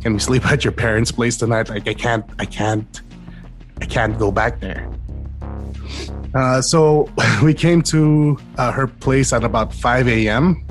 can 0.00 0.14
we 0.14 0.18
sleep 0.18 0.44
at 0.50 0.64
your 0.64 0.72
parents' 0.72 1.12
place 1.12 1.36
tonight? 1.36 1.68
Like, 1.68 1.88
I 1.88 1.94
can't, 1.94 2.24
I 2.38 2.44
can't, 2.44 3.00
I 3.80 3.86
can't 3.86 4.18
go 4.18 4.30
back 4.30 4.60
there. 4.60 4.88
Uh, 6.34 6.62
so 6.62 7.10
we 7.42 7.54
came 7.54 7.82
to 7.82 8.38
uh, 8.56 8.72
her 8.72 8.86
place 8.86 9.32
at 9.32 9.44
about 9.44 9.72
5 9.72 10.08
a.m. 10.08 10.64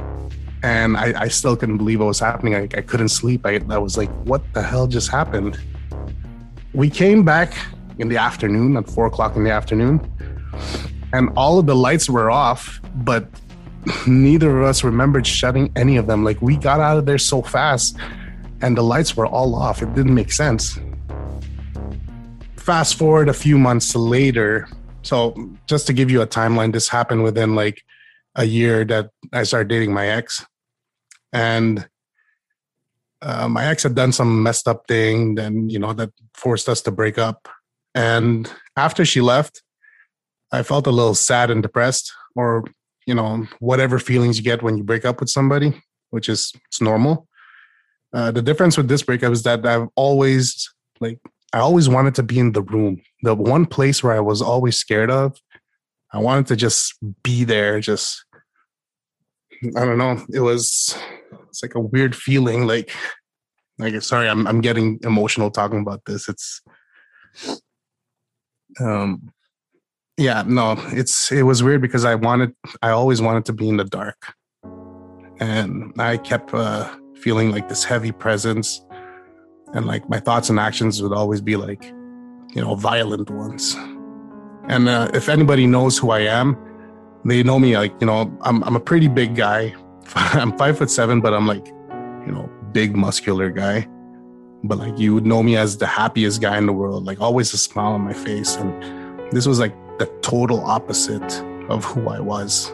And 0.63 0.95
I, 0.95 1.23
I, 1.23 1.27
still 1.27 1.55
couldn't 1.55 1.77
believe 1.77 1.99
what 1.99 2.05
was 2.05 2.19
happening. 2.19 2.53
I, 2.53 2.63
I 2.63 2.81
couldn't 2.81 3.09
sleep. 3.09 3.45
I, 3.45 3.59
I 3.69 3.79
was 3.79 3.97
like, 3.97 4.11
what 4.25 4.41
the 4.53 4.61
hell 4.61 4.85
just 4.85 5.09
happened? 5.09 5.59
We 6.73 6.87
came 6.87 7.23
back 7.23 7.53
in 7.97 8.09
the 8.09 8.17
afternoon 8.17 8.77
at 8.77 8.87
four 8.87 9.07
o'clock 9.07 9.35
in 9.35 9.43
the 9.43 9.51
afternoon, 9.51 9.99
and 11.13 11.29
all 11.35 11.57
of 11.57 11.65
the 11.65 11.75
lights 11.75 12.09
were 12.09 12.29
off, 12.29 12.79
but 12.97 13.27
neither 14.07 14.59
of 14.59 14.65
us 14.65 14.83
remembered 14.83 15.25
shutting 15.25 15.71
any 15.75 15.97
of 15.97 16.07
them. 16.07 16.23
Like 16.23 16.41
we 16.41 16.57
got 16.57 16.79
out 16.79 16.97
of 16.97 17.05
there 17.05 17.17
so 17.17 17.41
fast 17.41 17.97
and 18.61 18.77
the 18.77 18.83
lights 18.83 19.17
were 19.17 19.25
all 19.25 19.55
off. 19.55 19.81
It 19.81 19.93
didn't 19.95 20.13
make 20.13 20.31
sense. 20.31 20.79
Fast 22.57 22.95
forward 22.95 23.27
a 23.27 23.33
few 23.33 23.57
months 23.57 23.95
later. 23.95 24.69
So, 25.01 25.35
just 25.67 25.87
to 25.87 25.93
give 25.93 26.11
you 26.11 26.21
a 26.21 26.27
timeline, 26.27 26.73
this 26.73 26.87
happened 26.87 27.23
within 27.23 27.55
like 27.55 27.81
a 28.35 28.43
year 28.43 28.85
that 28.85 29.09
I 29.33 29.43
started 29.43 29.67
dating 29.67 29.93
my 29.93 30.07
ex. 30.07 30.45
And 31.33 31.87
uh, 33.21 33.47
my 33.47 33.65
ex 33.65 33.83
had 33.83 33.95
done 33.95 34.11
some 34.11 34.43
messed 34.43 34.67
up 34.67 34.87
thing, 34.87 35.35
then, 35.35 35.69
you 35.69 35.79
know, 35.79 35.93
that 35.93 36.11
forced 36.35 36.69
us 36.69 36.81
to 36.83 36.91
break 36.91 37.17
up. 37.17 37.49
And 37.95 38.51
after 38.77 39.05
she 39.05 39.21
left, 39.21 39.63
I 40.51 40.63
felt 40.63 40.87
a 40.87 40.91
little 40.91 41.15
sad 41.15 41.49
and 41.49 41.63
depressed, 41.63 42.13
or 42.35 42.63
you 43.05 43.13
know 43.13 43.45
whatever 43.59 43.99
feelings 43.99 44.37
you 44.37 44.43
get 44.43 44.61
when 44.61 44.77
you 44.77 44.83
break 44.83 45.05
up 45.05 45.19
with 45.19 45.29
somebody 45.29 45.73
which 46.11 46.29
is 46.29 46.53
it's 46.67 46.81
normal. 46.81 47.27
Uh, 48.13 48.29
the 48.29 48.41
difference 48.41 48.75
with 48.75 48.89
this 48.89 49.03
breakup 49.03 49.31
is 49.31 49.43
that 49.43 49.65
i've 49.65 49.87
always 49.95 50.69
like 50.99 51.17
i 51.53 51.59
always 51.59 51.87
wanted 51.89 52.13
to 52.13 52.23
be 52.23 52.37
in 52.37 52.51
the 52.51 52.61
room. 52.61 53.01
The 53.23 53.33
one 53.33 53.65
place 53.65 54.03
where 54.03 54.13
i 54.13 54.19
was 54.19 54.41
always 54.41 54.77
scared 54.77 55.09
of 55.09 55.39
i 56.13 56.19
wanted 56.19 56.47
to 56.47 56.55
just 56.55 56.93
be 57.23 57.43
there 57.43 57.79
just 57.79 58.25
i 59.77 59.85
don't 59.85 59.97
know 59.97 60.21
it 60.33 60.41
was 60.41 60.97
it's 61.47 61.63
like 61.63 61.75
a 61.75 61.79
weird 61.79 62.15
feeling 62.15 62.67
like 62.67 62.91
like 63.79 64.01
sorry 64.01 64.27
i'm, 64.27 64.45
I'm 64.45 64.61
getting 64.61 64.99
emotional 65.03 65.49
talking 65.49 65.79
about 65.79 66.03
this. 66.05 66.27
It's 66.27 66.61
um 68.79 69.31
yeah 70.21 70.43
no 70.47 70.75
it's 70.87 71.31
it 71.31 71.43
was 71.43 71.63
weird 71.63 71.81
because 71.81 72.05
i 72.05 72.15
wanted 72.15 72.53
i 72.81 72.89
always 72.89 73.21
wanted 73.21 73.45
to 73.45 73.53
be 73.53 73.67
in 73.67 73.77
the 73.77 73.83
dark 73.83 74.35
and 75.39 75.93
i 75.99 76.17
kept 76.17 76.53
uh, 76.53 76.89
feeling 77.15 77.51
like 77.51 77.67
this 77.69 77.83
heavy 77.83 78.11
presence 78.11 78.81
and 79.73 79.85
like 79.85 80.07
my 80.09 80.19
thoughts 80.19 80.49
and 80.49 80.59
actions 80.59 81.01
would 81.01 81.13
always 81.13 81.41
be 81.41 81.55
like 81.55 81.83
you 82.55 82.61
know 82.61 82.75
violent 82.75 83.29
ones 83.29 83.75
And 84.67 84.87
uh, 84.87 85.09
if 85.13 85.27
anybody 85.29 85.65
knows 85.67 85.97
who 85.97 86.11
I 86.11 86.19
am, 86.19 86.57
they 87.25 87.43
know 87.43 87.59
me 87.59 87.77
like, 87.77 87.93
you 87.99 88.07
know, 88.07 88.31
I'm, 88.41 88.63
I'm 88.63 88.75
a 88.75 88.79
pretty 88.79 89.07
big 89.07 89.35
guy. 89.35 89.75
I'm 90.15 90.57
five 90.57 90.77
foot 90.77 90.89
seven, 90.89 91.21
but 91.21 91.33
I'm 91.33 91.47
like, 91.47 91.67
you 91.67 92.31
know, 92.31 92.49
big 92.71 92.95
muscular 92.95 93.49
guy. 93.49 93.87
But 94.63 94.77
like 94.77 94.97
you 94.99 95.15
would 95.15 95.25
know 95.25 95.41
me 95.41 95.57
as 95.57 95.77
the 95.77 95.87
happiest 95.87 96.41
guy 96.41 96.57
in 96.57 96.67
the 96.67 96.73
world, 96.73 97.05
like 97.05 97.19
always 97.19 97.53
a 97.53 97.57
smile 97.57 97.93
on 97.93 98.01
my 98.01 98.13
face. 98.13 98.55
And 98.55 99.31
this 99.31 99.47
was 99.47 99.59
like 99.59 99.75
the 99.99 100.05
total 100.21 100.63
opposite 100.65 101.41
of 101.69 101.85
who 101.85 102.09
I 102.09 102.19
was. 102.19 102.71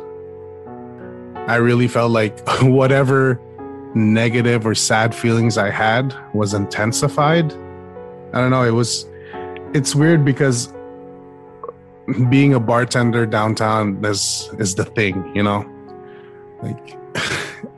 I 1.47 1.55
really 1.55 1.87
felt 1.87 2.11
like 2.11 2.39
whatever 2.61 3.39
negative 3.95 4.65
or 4.65 4.75
sad 4.75 5.15
feelings 5.15 5.57
I 5.57 5.69
had 5.69 6.15
was 6.33 6.53
intensified. 6.53 7.53
I 8.33 8.41
don't 8.41 8.51
know, 8.51 8.63
it 8.63 8.71
was 8.71 9.05
it's 9.73 9.95
weird 9.95 10.23
because 10.23 10.73
being 12.29 12.53
a 12.53 12.59
bartender 12.59 13.25
downtown 13.25 14.03
is 14.03 14.49
is 14.59 14.75
the 14.75 14.85
thing, 14.85 15.31
you 15.35 15.43
know. 15.43 15.65
Like 16.61 16.97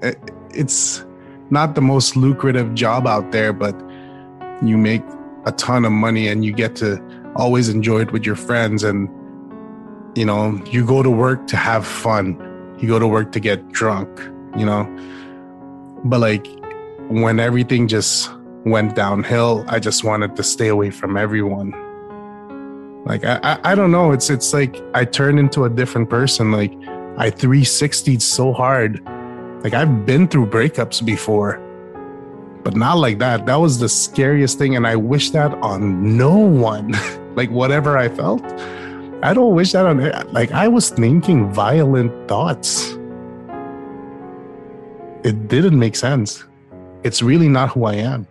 it's 0.52 1.06
not 1.49 1.75
the 1.75 1.82
most 1.82 2.15
lucrative 2.15 2.73
job 2.73 3.08
out 3.08 3.32
there, 3.32 3.54
but 3.54 3.75
you 4.63 4.78
make 4.78 5.04
a 5.45 5.52
ton 5.54 5.86
of 5.86 5.91
money 5.91 6.28
and 6.28 6.43
you 6.43 6.52
get 6.52 6.75
to 6.78 7.02
always 7.36 7.69
enjoy 7.69 8.02
it 8.02 8.12
with 8.12 8.25
your 8.25 8.36
friends 8.36 8.84
and 8.84 9.10
you 10.15 10.26
know, 10.26 10.62
you 10.65 10.86
go 10.86 11.04
to 11.04 11.10
work 11.10 11.48
to 11.48 11.58
have 11.58 11.86
fun. 11.86 12.38
You 12.80 12.88
go 12.88 13.00
to 13.00 13.08
work 13.08 13.32
to 13.34 13.39
get 13.39 13.69
drunk, 13.69 14.10
you 14.58 14.65
know. 14.65 14.86
But 16.04 16.19
like 16.19 16.48
when 17.10 17.39
everything 17.39 17.88
just 17.88 18.32
went 18.65 18.95
downhill, 18.95 19.65
I 19.67 19.80
just 19.80 20.04
wanted 20.04 20.36
to 20.36 20.43
stay 20.43 20.67
away 20.67 20.91
from 20.91 21.17
everyone. 21.17 21.72
Like 23.06 23.26
I, 23.26 23.39
I, 23.43 23.72
I 23.72 23.76
don't 23.76 23.91
know. 23.91 24.12
It's 24.12 24.30
it's 24.30 24.54
like 24.54 24.82
I 24.93 25.06
turned 25.06 25.39
into 25.39 25.63
a 25.65 25.69
different 25.69 26.10
person. 26.10 26.52
Like 26.52 26.72
I 27.17 27.32
360'd 27.32 28.22
so 28.22 28.54
hard. 28.54 29.04
Like 29.63 29.74
I've 29.74 30.06
been 30.06 30.28
through 30.28 30.48
breakups 30.48 31.06
before, 31.06 31.60
but 32.63 32.76
not 32.76 32.98
like 32.98 33.19
that. 33.19 33.45
That 33.45 33.56
was 33.56 33.80
the 33.80 33.89
scariest 33.89 34.58
thing, 34.58 34.76
and 34.76 34.88
I 34.88 34.95
wish 34.95 35.32
that 35.32 35.54
on 35.56 36.17
no 36.17 36.38
one. 36.38 36.93
like 37.36 37.50
whatever 37.52 37.98
I 37.98 38.10
felt, 38.10 38.43
I 39.22 39.34
don't 39.34 39.54
wish 39.54 39.74
that 39.74 39.86
on. 39.86 40.00
Like 40.32 40.52
I 40.52 40.70
was 40.70 40.92
thinking 40.92 41.52
violent 41.52 42.30
thoughts. 42.30 42.92
It 45.26 45.50
didn't 45.50 45.78
make 45.78 45.98
sense. 45.98 46.46
It's 47.04 47.22
really 47.22 47.50
not 47.50 47.72
who 47.72 47.84
I 47.84 47.96
am. 47.96 48.28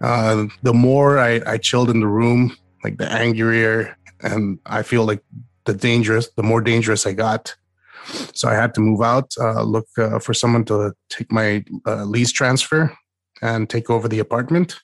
Uh, 0.00 0.46
the 0.62 0.72
more 0.72 1.18
I, 1.18 1.42
I 1.46 1.58
chilled 1.58 1.90
in 1.90 2.00
the 2.00 2.06
room, 2.06 2.56
like 2.82 2.96
the 2.96 3.12
angrier, 3.12 3.96
and 4.22 4.58
I 4.64 4.82
feel 4.82 5.04
like 5.04 5.22
the 5.64 5.74
dangerous, 5.74 6.30
the 6.30 6.42
more 6.42 6.62
dangerous 6.62 7.06
I 7.06 7.12
got. 7.12 7.54
So 8.32 8.48
I 8.48 8.54
had 8.54 8.74
to 8.74 8.80
move 8.80 9.02
out, 9.02 9.32
uh, 9.38 9.62
look 9.62 9.86
uh, 9.98 10.18
for 10.18 10.32
someone 10.32 10.64
to 10.64 10.94
take 11.10 11.30
my 11.30 11.62
uh, 11.86 12.04
lease 12.04 12.32
transfer 12.32 12.96
and 13.42 13.68
take 13.68 13.90
over 13.90 14.08
the 14.08 14.18
apartment. 14.18 14.80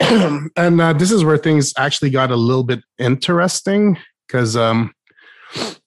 and 0.56 0.80
uh, 0.80 0.92
this 0.92 1.10
is 1.10 1.24
where 1.24 1.38
things 1.38 1.72
actually 1.76 2.10
got 2.10 2.30
a 2.30 2.36
little 2.36 2.64
bit 2.64 2.80
interesting 2.98 3.96
because 4.26 4.56
um, 4.56 4.92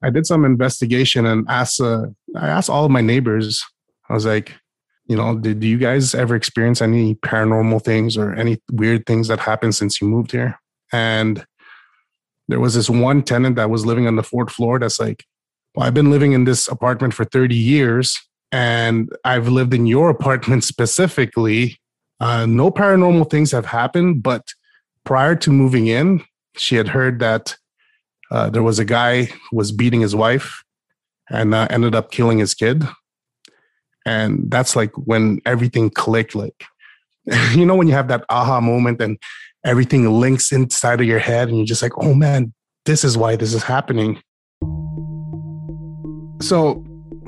I 0.02 0.10
did 0.10 0.26
some 0.26 0.46
investigation 0.46 1.26
and 1.26 1.46
asked 1.50 1.82
uh, 1.82 2.08
I 2.36 2.48
asked 2.48 2.70
all 2.70 2.86
of 2.86 2.91
my 2.91 3.02
neighbors. 3.02 3.63
I 4.10 4.13
was 4.13 4.26
like, 4.26 4.54
you 5.08 5.15
know, 5.15 5.38
did 5.38 5.60
do 5.60 5.67
you 5.67 5.78
guys 5.78 6.15
ever 6.15 6.36
experience 6.36 6.82
any 6.82 7.15
paranormal 7.15 7.84
things 7.84 8.17
or 8.17 8.34
any 8.34 8.62
weird 8.72 9.06
things 9.06 9.28
that 9.28 9.39
happened 9.39 9.76
since 9.76 10.02
you 10.02 10.08
moved 10.08 10.32
here? 10.32 10.60
And 10.91 11.46
there 12.48 12.60
was 12.60 12.76
this 12.76 12.89
one 12.89 13.24
tenant 13.24 13.56
that 13.58 13.70
was 13.70 13.86
living 13.86 14.08
on 14.08 14.15
the 14.15 14.24
fourth 14.24 14.52
floor 14.52 14.80
that's 14.80 15.00
like, 15.00 15.26
well, 15.76 15.86
I've 15.86 15.93
been 15.93 16.12
living 16.12 16.32
in 16.32 16.46
this 16.46 16.67
apartment 16.67 17.13
for 17.13 17.26
30 17.26 17.56
years 17.56 18.17
and 18.52 19.10
I've 19.24 19.50
lived 19.50 19.74
in 19.74 19.86
your 19.86 20.10
apartment 20.17 20.63
specifically. 20.63 21.80
Uh, 22.19 22.45
no 22.45 22.71
paranormal 22.71 23.30
things 23.30 23.51
have 23.51 23.65
happened, 23.65 24.23
but 24.23 24.43
prior 25.03 25.36
to 25.36 25.51
moving 25.51 25.88
in, 25.88 26.23
she 26.56 26.75
had 26.75 26.88
heard 26.88 27.19
that 27.19 27.56
uh, 28.32 28.49
there 28.49 28.63
was 28.63 28.80
a 28.80 28.86
guy 28.86 29.23
who 29.23 29.58
was 29.58 29.71
beating 29.71 30.01
his 30.01 30.15
wife 30.15 30.63
and 31.30 31.53
uh, 31.53 31.67
ended 31.69 31.95
up 31.95 32.12
killing 32.12 32.39
his 32.39 32.53
kid. 32.53 32.84
And 34.06 34.49
that's 34.49 34.75
like 34.75 34.91
when 34.95 35.41
everything 35.45 35.89
clicked 35.89 36.34
like 36.34 36.65
you 37.51 37.65
know 37.65 37.75
when 37.75 37.88
you 37.88 37.93
have 37.93 38.08
that 38.08 38.23
aha 38.30 38.62
moment 38.62 39.01
and 39.01 39.17
everything 39.65 40.10
links 40.10 40.51
inside 40.53 41.01
of 41.01 41.08
your 41.08 41.19
head 41.19 41.49
and 41.49 41.58
you're 41.58 41.65
just 41.65 41.82
like 41.82 41.91
oh 41.97 42.13
man 42.13 42.53
this 42.86 43.03
is 43.03 43.17
why 43.17 43.36
this 43.36 43.53
is 43.53 43.63
happening. 43.63 44.21
So 46.41 46.86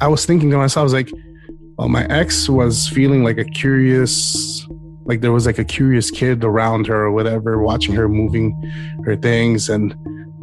i 0.00 0.06
was 0.06 0.24
thinking 0.24 0.50
to 0.50 0.56
myself 0.56 0.82
i 0.82 0.84
was 0.84 0.92
like 0.92 1.10
well 1.80 1.88
my 1.88 2.04
ex 2.10 2.46
was 2.46 2.88
feeling 2.88 3.24
like 3.24 3.38
a 3.38 3.44
curious 3.44 4.66
like 5.06 5.22
there 5.22 5.32
was 5.32 5.46
like 5.46 5.58
a 5.58 5.64
curious 5.64 6.10
kid 6.10 6.44
around 6.44 6.86
her 6.86 7.06
or 7.06 7.10
whatever 7.10 7.62
watching 7.62 7.94
her 7.94 8.06
moving 8.06 8.52
her 9.06 9.16
things. 9.16 9.70
And 9.70 9.94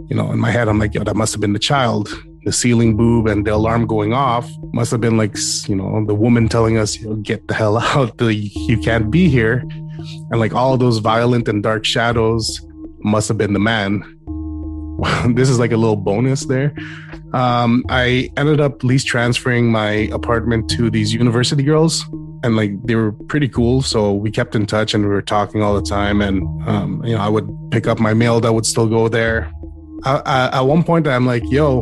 you 0.09 0.15
know 0.15 0.31
in 0.31 0.39
my 0.39 0.49
head 0.49 0.67
i'm 0.67 0.79
like 0.79 0.95
yo 0.95 1.03
that 1.03 1.15
must 1.15 1.33
have 1.33 1.41
been 1.41 1.53
the 1.53 1.59
child. 1.59 2.09
The 2.45 2.51
ceiling 2.51 2.95
boob 2.97 3.27
and 3.27 3.45
the 3.45 3.53
alarm 3.53 3.85
going 3.85 4.13
off 4.13 4.49
must 4.73 4.89
have 4.89 5.01
been 5.01 5.15
like 5.15 5.35
you 5.67 5.75
know 5.75 6.03
the 6.07 6.15
woman 6.15 6.49
telling 6.49 6.77
us 6.79 6.97
you 6.97 7.09
know, 7.09 7.15
get 7.17 7.47
the 7.47 7.53
hell 7.53 7.77
out. 7.93 8.19
You 8.19 8.79
can't 8.79 9.11
be 9.11 9.29
here. 9.29 9.63
And 10.31 10.39
like 10.39 10.55
all 10.55 10.75
those 10.75 10.97
violent 10.97 11.47
and 11.47 11.61
dark 11.61 11.85
shadows 11.85 12.65
must 12.99 13.27
have 13.27 13.37
been 13.37 13.53
the 13.53 13.59
man. 13.59 13.91
This 15.35 15.49
is 15.49 15.59
like 15.59 15.71
a 15.71 15.77
little 15.77 15.95
bonus 15.95 16.45
there 16.45 16.73
um, 17.33 17.83
i 17.89 18.29
ended 18.37 18.59
up 18.61 18.83
lease 18.83 19.03
transferring 19.03 19.71
my 19.71 20.09
apartment 20.11 20.69
to 20.69 20.89
these 20.89 21.13
university 21.13 21.63
girls 21.63 22.05
and 22.43 22.55
like 22.55 22.71
they 22.83 22.95
were 22.95 23.11
pretty 23.11 23.47
cool 23.47 23.81
so 23.81 24.13
we 24.13 24.31
kept 24.31 24.55
in 24.55 24.65
touch 24.65 24.93
and 24.93 25.03
we 25.03 25.09
were 25.09 25.21
talking 25.21 25.61
all 25.61 25.73
the 25.73 25.87
time 25.87 26.21
and 26.21 26.43
um, 26.67 27.03
you 27.05 27.15
know 27.15 27.21
i 27.21 27.29
would 27.29 27.49
pick 27.71 27.87
up 27.87 27.99
my 27.99 28.13
mail 28.13 28.39
that 28.39 28.53
would 28.53 28.65
still 28.65 28.87
go 28.87 29.07
there 29.07 29.51
I, 30.03 30.21
I, 30.25 30.57
at 30.59 30.61
one 30.61 30.83
point 30.83 31.07
i'm 31.07 31.25
like 31.25 31.43
yo 31.49 31.81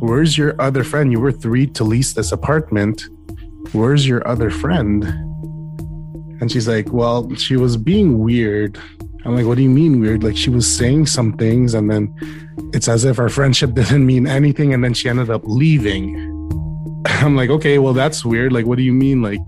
Where's 0.00 0.38
your 0.38 0.58
other 0.58 0.82
friend? 0.82 1.12
You 1.12 1.20
were 1.20 1.30
three 1.30 1.66
to 1.66 1.84
lease 1.84 2.14
this 2.14 2.32
apartment. 2.32 3.04
Where's 3.72 4.08
your 4.08 4.26
other 4.26 4.48
friend? 4.48 5.04
And 6.40 6.50
she's 6.50 6.66
like, 6.66 6.90
Well, 6.90 7.34
she 7.34 7.58
was 7.58 7.76
being 7.76 8.18
weird. 8.18 8.80
I'm 9.24 9.36
like, 9.36 9.46
What 9.46 9.56
do 9.56 9.62
you 9.62 9.70
mean 9.70 10.00
weird? 10.00 10.22
Like, 10.22 10.36
she 10.36 10.50
was 10.50 10.66
saying 10.66 11.06
some 11.06 11.34
things, 11.34 11.74
and 11.74 11.90
then 11.90 12.14
it's 12.72 12.88
as 12.88 13.04
if 13.04 13.18
our 13.18 13.28
friendship 13.28 13.74
didn't 13.74 14.06
mean 14.06 14.26
anything. 14.26 14.74
And 14.74 14.82
then 14.82 14.94
she 14.94 15.08
ended 15.08 15.30
up 15.30 15.42
leaving. 15.44 16.16
I'm 17.06 17.36
like, 17.36 17.50
Okay, 17.50 17.78
well, 17.78 17.92
that's 17.92 18.24
weird. 18.24 18.52
Like, 18.52 18.66
what 18.66 18.78
do 18.78 18.84
you 18.84 18.92
mean? 18.92 19.22
Like, 19.22 19.40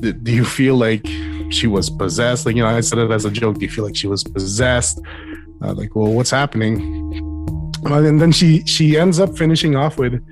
do 0.00 0.32
you 0.32 0.44
feel 0.44 0.76
like 0.76 1.06
she 1.50 1.66
was 1.66 1.90
possessed? 1.90 2.46
Like, 2.46 2.56
you 2.56 2.62
know, 2.62 2.68
I 2.68 2.80
said 2.80 2.98
it 2.98 3.10
as 3.10 3.24
a 3.24 3.30
joke. 3.30 3.58
Do 3.58 3.64
you 3.64 3.70
feel 3.70 3.84
like 3.84 3.96
she 3.96 4.06
was 4.06 4.24
possessed? 4.24 5.00
Uh, 5.62 5.72
like, 5.72 5.94
well, 5.96 6.12
what's 6.12 6.30
happening? 6.30 7.32
and 7.92 8.20
then 8.20 8.32
she 8.32 8.64
she 8.64 8.98
ends 8.98 9.18
up 9.18 9.36
finishing 9.36 9.76
off 9.76 9.98
with 9.98 10.24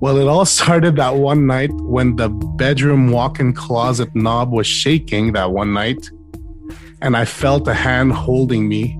well 0.00 0.18
it 0.18 0.26
all 0.26 0.44
started 0.58 0.96
that 0.96 1.14
one 1.14 1.46
night 1.46 1.70
when 1.72 2.16
the 2.16 2.28
bedroom 2.28 3.10
walk-in 3.10 3.52
closet 3.52 4.14
knob 4.14 4.52
was 4.52 4.66
shaking 4.66 5.32
that 5.32 5.50
one 5.50 5.72
night 5.72 6.10
and 7.02 7.16
i 7.16 7.24
felt 7.24 7.68
a 7.68 7.74
hand 7.74 8.12
holding 8.12 8.68
me. 8.68 8.98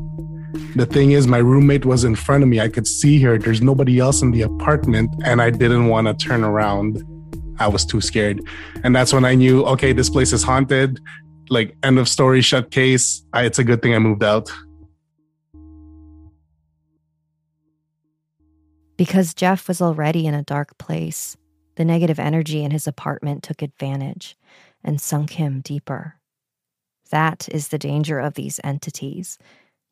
The 0.74 0.86
thing 0.86 1.12
is 1.12 1.26
my 1.26 1.38
roommate 1.38 1.84
was 1.84 2.04
in 2.04 2.14
front 2.14 2.42
of 2.42 2.48
me. 2.48 2.60
I 2.60 2.68
could 2.68 2.86
see 2.86 3.20
her. 3.20 3.38
There's 3.38 3.60
nobody 3.60 3.98
else 3.98 4.22
in 4.22 4.30
the 4.30 4.42
apartment 4.42 5.10
and 5.24 5.42
i 5.42 5.50
didn't 5.50 5.88
want 5.88 6.06
to 6.06 6.14
turn 6.14 6.44
around. 6.44 7.02
I 7.58 7.68
was 7.68 7.84
too 7.84 8.00
scared. 8.00 8.40
And 8.84 8.94
that's 8.94 9.12
when 9.12 9.24
i 9.24 9.34
knew 9.34 9.64
okay 9.64 9.92
this 9.92 10.10
place 10.10 10.32
is 10.32 10.42
haunted. 10.42 11.00
Like 11.48 11.76
end 11.82 11.98
of 11.98 12.08
story 12.08 12.40
shut 12.40 12.70
case. 12.70 13.24
I, 13.32 13.44
it's 13.44 13.58
a 13.58 13.64
good 13.64 13.82
thing 13.82 13.94
i 13.94 13.98
moved 13.98 14.24
out. 14.24 14.50
Because 18.96 19.34
Jeff 19.34 19.68
was 19.68 19.82
already 19.82 20.26
in 20.26 20.34
a 20.34 20.42
dark 20.42 20.78
place, 20.78 21.36
the 21.76 21.84
negative 21.84 22.18
energy 22.18 22.64
in 22.64 22.70
his 22.70 22.86
apartment 22.86 23.42
took 23.42 23.60
advantage 23.60 24.36
and 24.82 25.00
sunk 25.00 25.32
him 25.32 25.60
deeper. 25.60 26.16
That 27.10 27.48
is 27.50 27.68
the 27.68 27.78
danger 27.78 28.18
of 28.18 28.34
these 28.34 28.60
entities. 28.64 29.38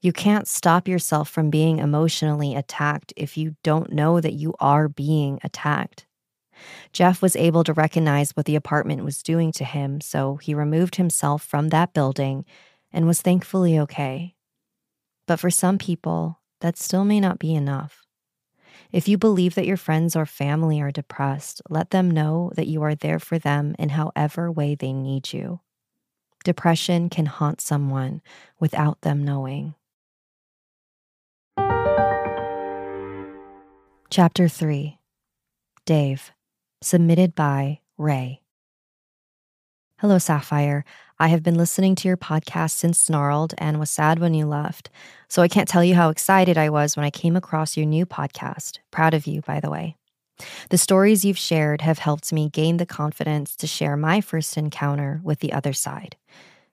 You 0.00 0.12
can't 0.12 0.46
stop 0.46 0.86
yourself 0.86 1.28
from 1.28 1.50
being 1.50 1.78
emotionally 1.78 2.54
attacked 2.54 3.12
if 3.16 3.36
you 3.36 3.56
don't 3.62 3.92
know 3.92 4.20
that 4.20 4.34
you 4.34 4.54
are 4.60 4.88
being 4.88 5.38
attacked. 5.42 6.06
Jeff 6.92 7.22
was 7.22 7.36
able 7.36 7.64
to 7.64 7.72
recognize 7.72 8.32
what 8.32 8.46
the 8.46 8.56
apartment 8.56 9.04
was 9.04 9.22
doing 9.22 9.50
to 9.52 9.64
him, 9.64 10.00
so 10.00 10.36
he 10.36 10.54
removed 10.54 10.96
himself 10.96 11.42
from 11.42 11.68
that 11.68 11.92
building 11.92 12.44
and 12.92 13.06
was 13.06 13.22
thankfully 13.22 13.78
okay. 13.78 14.34
But 15.26 15.40
for 15.40 15.50
some 15.50 15.78
people, 15.78 16.40
that 16.60 16.76
still 16.76 17.04
may 17.04 17.18
not 17.20 17.38
be 17.38 17.54
enough. 17.54 18.04
If 18.92 19.08
you 19.08 19.18
believe 19.18 19.56
that 19.56 19.66
your 19.66 19.76
friends 19.76 20.14
or 20.14 20.26
family 20.26 20.80
are 20.80 20.92
depressed, 20.92 21.60
let 21.68 21.90
them 21.90 22.10
know 22.10 22.52
that 22.54 22.68
you 22.68 22.82
are 22.82 22.94
there 22.94 23.18
for 23.18 23.38
them 23.38 23.74
in 23.78 23.88
however 23.90 24.52
way 24.52 24.74
they 24.74 24.92
need 24.92 25.32
you 25.32 25.60
depression 26.44 27.08
can 27.08 27.26
haunt 27.26 27.60
someone 27.60 28.22
without 28.60 29.00
them 29.00 29.24
knowing. 29.24 29.74
Chapter 34.10 34.48
3 34.48 34.98
Dave, 35.86 36.30
submitted 36.82 37.34
by 37.34 37.80
Ray. 37.98 38.42
Hello, 39.98 40.18
Sapphire. 40.18 40.84
I 41.18 41.28
have 41.28 41.42
been 41.42 41.56
listening 41.56 41.94
to 41.96 42.08
your 42.08 42.16
podcast 42.16 42.72
since 42.72 42.98
Snarled 42.98 43.54
and 43.58 43.80
was 43.80 43.90
sad 43.90 44.18
when 44.18 44.34
you 44.34 44.46
left. 44.46 44.90
So 45.28 45.42
I 45.42 45.48
can't 45.48 45.68
tell 45.68 45.84
you 45.84 45.94
how 45.94 46.10
excited 46.10 46.58
I 46.58 46.70
was 46.70 46.96
when 46.96 47.04
I 47.04 47.10
came 47.10 47.36
across 47.36 47.76
your 47.76 47.86
new 47.86 48.04
podcast. 48.04 48.78
Proud 48.90 49.14
of 49.14 49.26
you, 49.26 49.40
by 49.42 49.60
the 49.60 49.70
way. 49.70 49.96
The 50.70 50.78
stories 50.78 51.24
you've 51.24 51.38
shared 51.38 51.80
have 51.82 51.98
helped 51.98 52.32
me 52.32 52.48
gain 52.48 52.78
the 52.78 52.86
confidence 52.86 53.54
to 53.56 53.66
share 53.66 53.96
my 53.96 54.20
first 54.20 54.56
encounter 54.56 55.20
with 55.22 55.40
the 55.40 55.52
other 55.52 55.72
side. 55.72 56.16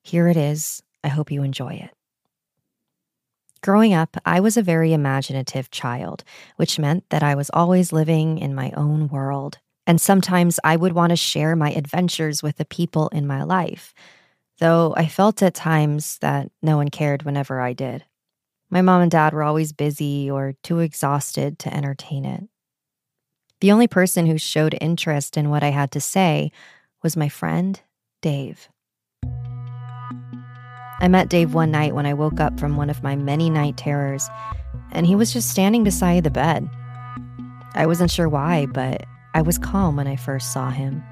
Here 0.01 0.27
it 0.27 0.37
is. 0.37 0.81
I 1.03 1.09
hope 1.09 1.31
you 1.31 1.43
enjoy 1.43 1.73
it. 1.73 1.91
Growing 3.61 3.93
up, 3.93 4.17
I 4.25 4.39
was 4.39 4.57
a 4.57 4.63
very 4.63 4.91
imaginative 4.91 5.69
child, 5.69 6.23
which 6.55 6.79
meant 6.79 7.07
that 7.11 7.21
I 7.21 7.35
was 7.35 7.51
always 7.53 7.93
living 7.93 8.39
in 8.39 8.55
my 8.55 8.71
own 8.71 9.07
world. 9.07 9.59
And 9.85 10.01
sometimes 10.01 10.59
I 10.63 10.75
would 10.75 10.93
want 10.93 11.11
to 11.11 11.15
share 11.15 11.55
my 11.55 11.71
adventures 11.71 12.41
with 12.41 12.57
the 12.57 12.65
people 12.65 13.09
in 13.09 13.27
my 13.27 13.43
life, 13.43 13.93
though 14.59 14.95
I 14.97 15.07
felt 15.07 15.43
at 15.43 15.53
times 15.53 16.17
that 16.19 16.51
no 16.63 16.77
one 16.77 16.89
cared 16.89 17.23
whenever 17.23 17.61
I 17.61 17.73
did. 17.73 18.03
My 18.71 18.81
mom 18.81 19.01
and 19.01 19.11
dad 19.11 19.33
were 19.33 19.43
always 19.43 19.73
busy 19.73 20.31
or 20.31 20.55
too 20.63 20.79
exhausted 20.79 21.59
to 21.59 21.73
entertain 21.73 22.25
it. 22.25 22.47
The 23.61 23.71
only 23.71 23.87
person 23.87 24.25
who 24.25 24.39
showed 24.39 24.75
interest 24.81 25.37
in 25.37 25.51
what 25.51 25.61
I 25.61 25.69
had 25.69 25.91
to 25.91 26.01
say 26.01 26.51
was 27.03 27.15
my 27.15 27.29
friend, 27.29 27.79
Dave. 28.23 28.67
I 30.99 31.07
met 31.07 31.29
Dave 31.29 31.53
one 31.53 31.69
night 31.69 31.93
when 31.93 32.07
I 32.07 32.15
woke 32.15 32.39
up 32.39 32.59
from 32.59 32.75
one 32.75 32.89
of 32.89 33.03
my 33.03 33.15
many 33.15 33.51
night 33.51 33.77
terrors, 33.77 34.27
and 34.91 35.05
he 35.05 35.15
was 35.15 35.31
just 35.31 35.51
standing 35.51 35.83
beside 35.83 36.23
the 36.23 36.31
bed. 36.31 36.67
I 37.75 37.85
wasn't 37.85 38.09
sure 38.09 38.27
why, 38.27 38.65
but 38.65 39.03
I 39.35 39.43
was 39.43 39.59
calm 39.59 39.95
when 39.95 40.07
I 40.07 40.15
first 40.15 40.51
saw 40.51 40.71
him. 40.71 41.03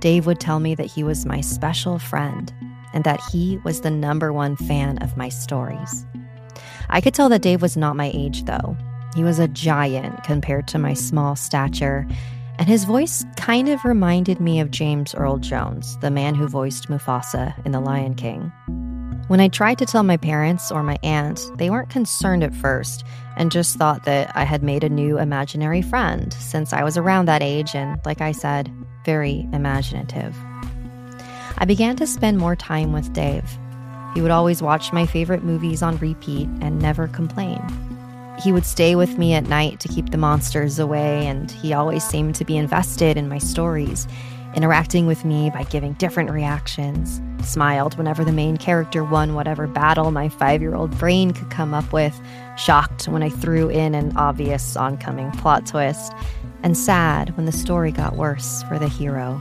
Dave 0.00 0.26
would 0.26 0.40
tell 0.40 0.58
me 0.58 0.74
that 0.74 0.86
he 0.86 1.04
was 1.04 1.26
my 1.26 1.40
special 1.40 2.00
friend 2.00 2.52
and 2.92 3.04
that 3.04 3.20
he 3.30 3.58
was 3.64 3.82
the 3.82 3.90
number 3.90 4.32
one 4.32 4.56
fan 4.56 4.98
of 4.98 5.16
my 5.16 5.28
stories. 5.28 6.04
I 6.88 7.00
could 7.00 7.14
tell 7.14 7.28
that 7.28 7.42
Dave 7.42 7.62
was 7.62 7.76
not 7.76 7.94
my 7.94 8.10
age, 8.12 8.46
though. 8.46 8.76
He 9.18 9.24
was 9.24 9.40
a 9.40 9.48
giant 9.48 10.22
compared 10.22 10.68
to 10.68 10.78
my 10.78 10.94
small 10.94 11.34
stature, 11.34 12.06
and 12.56 12.68
his 12.68 12.84
voice 12.84 13.24
kind 13.36 13.68
of 13.68 13.84
reminded 13.84 14.38
me 14.38 14.60
of 14.60 14.70
James 14.70 15.12
Earl 15.12 15.38
Jones, 15.38 15.98
the 15.98 16.08
man 16.08 16.36
who 16.36 16.46
voiced 16.46 16.88
Mufasa 16.88 17.52
in 17.66 17.72
The 17.72 17.80
Lion 17.80 18.14
King. 18.14 18.52
When 19.26 19.40
I 19.40 19.48
tried 19.48 19.78
to 19.78 19.86
tell 19.86 20.04
my 20.04 20.18
parents 20.18 20.70
or 20.70 20.84
my 20.84 20.98
aunt, 21.02 21.40
they 21.56 21.68
weren't 21.68 21.90
concerned 21.90 22.44
at 22.44 22.54
first 22.54 23.02
and 23.36 23.50
just 23.50 23.76
thought 23.76 24.04
that 24.04 24.30
I 24.36 24.44
had 24.44 24.62
made 24.62 24.84
a 24.84 24.88
new 24.88 25.18
imaginary 25.18 25.82
friend 25.82 26.32
since 26.34 26.72
I 26.72 26.84
was 26.84 26.96
around 26.96 27.24
that 27.24 27.42
age 27.42 27.74
and, 27.74 27.98
like 28.06 28.20
I 28.20 28.30
said, 28.30 28.72
very 29.04 29.48
imaginative. 29.52 30.36
I 31.56 31.64
began 31.64 31.96
to 31.96 32.06
spend 32.06 32.38
more 32.38 32.54
time 32.54 32.92
with 32.92 33.12
Dave. 33.12 33.58
He 34.14 34.20
would 34.20 34.30
always 34.30 34.62
watch 34.62 34.92
my 34.92 35.06
favorite 35.06 35.42
movies 35.42 35.82
on 35.82 35.96
repeat 35.96 36.48
and 36.60 36.78
never 36.78 37.08
complain. 37.08 37.60
He 38.42 38.52
would 38.52 38.64
stay 38.66 38.94
with 38.94 39.18
me 39.18 39.34
at 39.34 39.48
night 39.48 39.80
to 39.80 39.88
keep 39.88 40.10
the 40.10 40.18
monsters 40.18 40.78
away, 40.78 41.26
and 41.26 41.50
he 41.50 41.72
always 41.72 42.04
seemed 42.04 42.36
to 42.36 42.44
be 42.44 42.56
invested 42.56 43.16
in 43.16 43.28
my 43.28 43.38
stories 43.38 44.06
interacting 44.54 45.06
with 45.06 45.24
me 45.24 45.50
by 45.50 45.62
giving 45.64 45.92
different 45.94 46.30
reactions, 46.30 47.20
smiled 47.42 47.96
whenever 47.96 48.24
the 48.24 48.32
main 48.32 48.56
character 48.56 49.04
won 49.04 49.34
whatever 49.34 49.66
battle 49.66 50.10
my 50.10 50.28
five 50.28 50.62
year 50.62 50.74
old 50.74 50.96
brain 50.98 51.32
could 51.32 51.50
come 51.50 51.74
up 51.74 51.92
with, 51.92 52.18
shocked 52.56 53.06
when 53.08 53.22
I 53.22 53.28
threw 53.28 53.68
in 53.68 53.94
an 53.94 54.16
obvious 54.16 54.76
oncoming 54.76 55.30
plot 55.32 55.66
twist, 55.66 56.12
and 56.62 56.76
sad 56.76 57.36
when 57.36 57.46
the 57.46 57.52
story 57.52 57.92
got 57.92 58.16
worse 58.16 58.62
for 58.64 58.78
the 58.78 58.88
hero. 58.88 59.40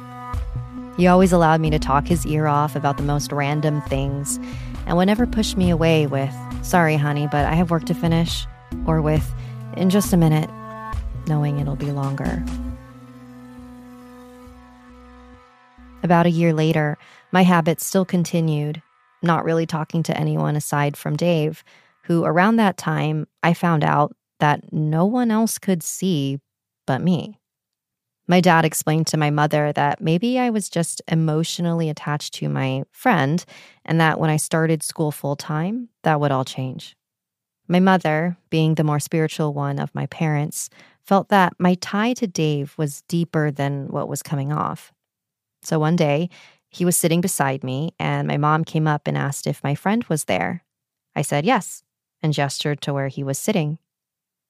He 0.97 1.07
always 1.07 1.31
allowed 1.31 1.62
me 1.62 1.69
to 1.69 1.79
talk 1.79 2.07
his 2.07 2.25
ear 2.25 2.47
off 2.47 2.75
about 2.75 2.97
the 2.97 3.03
most 3.03 3.31
random 3.31 3.81
things, 3.83 4.39
and 4.86 4.97
would 4.97 5.05
never 5.05 5.25
push 5.25 5.55
me 5.55 5.69
away 5.69 6.07
with, 6.07 6.33
sorry, 6.63 6.95
honey, 6.95 7.27
but 7.31 7.45
I 7.45 7.53
have 7.53 7.71
work 7.71 7.86
to 7.86 7.93
finish, 7.93 8.45
or 8.86 9.01
with, 9.01 9.34
in 9.75 9.89
just 9.89 10.13
a 10.13 10.17
minute, 10.17 10.49
knowing 11.27 11.60
it'll 11.60 11.75
be 11.75 11.91
longer. 11.91 12.43
About 16.03 16.25
a 16.25 16.32
year 16.32 16.53
later, 16.53 16.97
my 17.32 17.43
habits 17.43 17.86
still 17.86 18.06
continued, 18.06 18.82
not 19.21 19.43
really 19.43 19.65
talking 19.65 20.03
to 20.03 20.17
anyone 20.17 20.56
aside 20.56 20.95
from 20.95 21.15
Dave, 21.15 21.63
who 22.03 22.23
around 22.23 22.56
that 22.58 22.77
time 22.77 23.27
I 23.43 23.53
found 23.53 23.84
out 23.84 24.15
that 24.39 24.71
no 24.71 25.06
one 25.06 25.32
else 25.32 25.58
could 25.58 25.84
see 25.84 26.39
but 26.86 27.01
me. 27.01 27.39
My 28.27 28.41
dad 28.41 28.65
explained 28.65 29.08
to 29.08 29.17
my 29.17 29.30
mother 29.30 29.71
that 29.73 30.01
maybe 30.01 30.38
I 30.38 30.49
was 30.49 30.69
just 30.69 31.01
emotionally 31.08 31.89
attached 31.89 32.34
to 32.36 32.49
my 32.49 32.84
friend, 32.91 33.43
and 33.86 34.01
that 34.01 34.19
when 34.19 34.30
I 34.30 34.36
started 34.36 34.84
school 34.84 35.12
full 35.12 35.38
time, 35.38 35.88
that 36.03 36.19
would 36.19 36.32
all 36.32 36.43
change. 36.43 36.96
My 37.67 37.80
mother, 37.80 38.38
being 38.49 38.75
the 38.75 38.84
more 38.84 38.99
spiritual 38.99 39.53
one 39.53 39.80
of 39.80 39.93
my 39.93 40.06
parents, 40.08 40.69
felt 41.06 41.30
that 41.30 41.53
my 41.60 41.75
tie 41.75 42.13
to 42.13 42.27
Dave 42.27 42.73
was 42.77 43.01
deeper 43.03 43.51
than 43.51 43.88
what 43.88 44.08
was 44.08 44.23
coming 44.23 44.51
off. 44.51 44.93
So 45.62 45.80
one 45.80 45.95
day, 45.95 46.30
he 46.69 46.86
was 46.86 46.95
sitting 46.95 47.21
beside 47.21 47.63
me, 47.63 47.93
and 47.99 48.27
my 48.27 48.38
mom 48.38 48.63
came 48.63 48.88
up 48.88 49.08
and 49.08 49.17
asked 49.17 49.47
if 49.47 49.63
my 49.63 49.75
friend 49.75 50.03
was 50.06 50.25
there. 50.25 50.63
I 51.15 51.21
said 51.21 51.45
yes 51.45 51.84
and 52.21 52.34
gestured 52.34 52.82
to 52.82 52.93
where 52.93 53.08
he 53.08 53.23
was 53.23 53.38
sitting. 53.38 53.80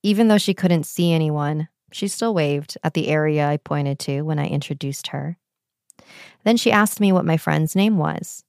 Even 0.03 0.27
though 0.27 0.38
she 0.38 0.53
couldn't 0.53 0.86
see 0.86 1.12
anyone, 1.12 1.69
she 1.91 2.08
still 2.08 2.34
waved 2.34 2.77
at 2.84 2.93
the 2.93 3.08
area 3.08 3.47
I 3.47 3.58
pointed 3.58 3.99
to 3.99 4.21
when 4.21 4.39
I 4.39 4.47
introduced 4.47 5.08
her. 5.08 5.38
Then 6.43 6.58
she 6.58 6.71
asked 6.71 6.99
me 6.99 7.12
what 7.12 7.25
my 7.25 7.38
friend's 7.38 7.75
name 7.75 7.97
was. 7.97 8.43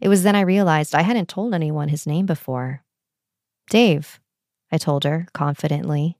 It 0.00 0.08
was 0.08 0.22
then 0.22 0.36
I 0.36 0.40
realized 0.40 0.94
I 0.94 1.02
hadn't 1.02 1.28
told 1.28 1.54
anyone 1.54 1.88
his 1.88 2.06
name 2.06 2.26
before. 2.26 2.84
Dave, 3.72 4.20
I 4.70 4.76
told 4.76 5.04
her 5.04 5.26
confidently. 5.32 6.18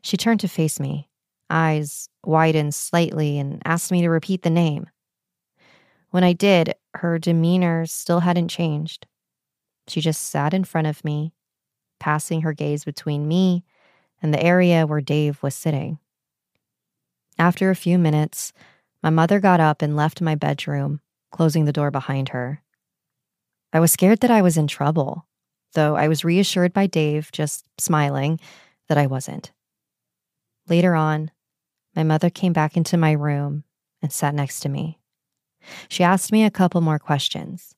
She 0.00 0.16
turned 0.16 0.38
to 0.40 0.48
face 0.48 0.78
me 0.78 1.08
eyes 1.50 2.08
widened 2.24 2.72
slightly, 2.72 3.36
and 3.38 3.60
asked 3.64 3.90
me 3.90 4.02
to 4.02 4.08
repeat 4.08 4.42
the 4.42 4.50
name. 4.50 4.88
When 6.10 6.24
I 6.24 6.32
did, 6.32 6.74
her 6.94 7.18
demeanor 7.18 7.86
still 7.86 8.20
hadn't 8.20 8.48
changed. 8.48 9.06
She 9.88 10.00
just 10.00 10.22
sat 10.22 10.54
in 10.54 10.62
front 10.62 10.86
of 10.86 11.04
me, 11.04 11.32
passing 11.98 12.42
her 12.42 12.52
gaze 12.52 12.84
between 12.84 13.28
me 13.28 13.64
and 14.22 14.32
the 14.32 14.42
area 14.42 14.86
where 14.86 15.00
Dave 15.00 15.42
was 15.42 15.54
sitting. 15.54 15.98
After 17.38 17.70
a 17.70 17.76
few 17.76 17.98
minutes, 17.98 18.52
my 19.02 19.10
mother 19.10 19.40
got 19.40 19.58
up 19.60 19.82
and 19.82 19.96
left 19.96 20.20
my 20.20 20.36
bedroom, 20.36 21.00
closing 21.30 21.64
the 21.64 21.72
door 21.72 21.90
behind 21.90 22.28
her. 22.28 22.62
I 23.72 23.80
was 23.80 23.92
scared 23.92 24.20
that 24.20 24.30
I 24.30 24.42
was 24.42 24.56
in 24.56 24.68
trouble, 24.68 25.26
though 25.76 25.94
I 25.94 26.08
was 26.08 26.24
reassured 26.24 26.72
by 26.72 26.88
Dave, 26.88 27.30
just 27.30 27.64
smiling, 27.78 28.40
that 28.88 28.98
I 28.98 29.06
wasn't. 29.06 29.52
Later 30.68 30.96
on, 30.96 31.30
my 31.94 32.02
mother 32.02 32.30
came 32.30 32.52
back 32.52 32.76
into 32.76 32.96
my 32.96 33.12
room 33.12 33.62
and 34.02 34.10
sat 34.10 34.34
next 34.34 34.60
to 34.60 34.68
me. 34.68 34.98
She 35.88 36.02
asked 36.02 36.32
me 36.32 36.44
a 36.44 36.50
couple 36.50 36.80
more 36.80 36.98
questions. 36.98 37.74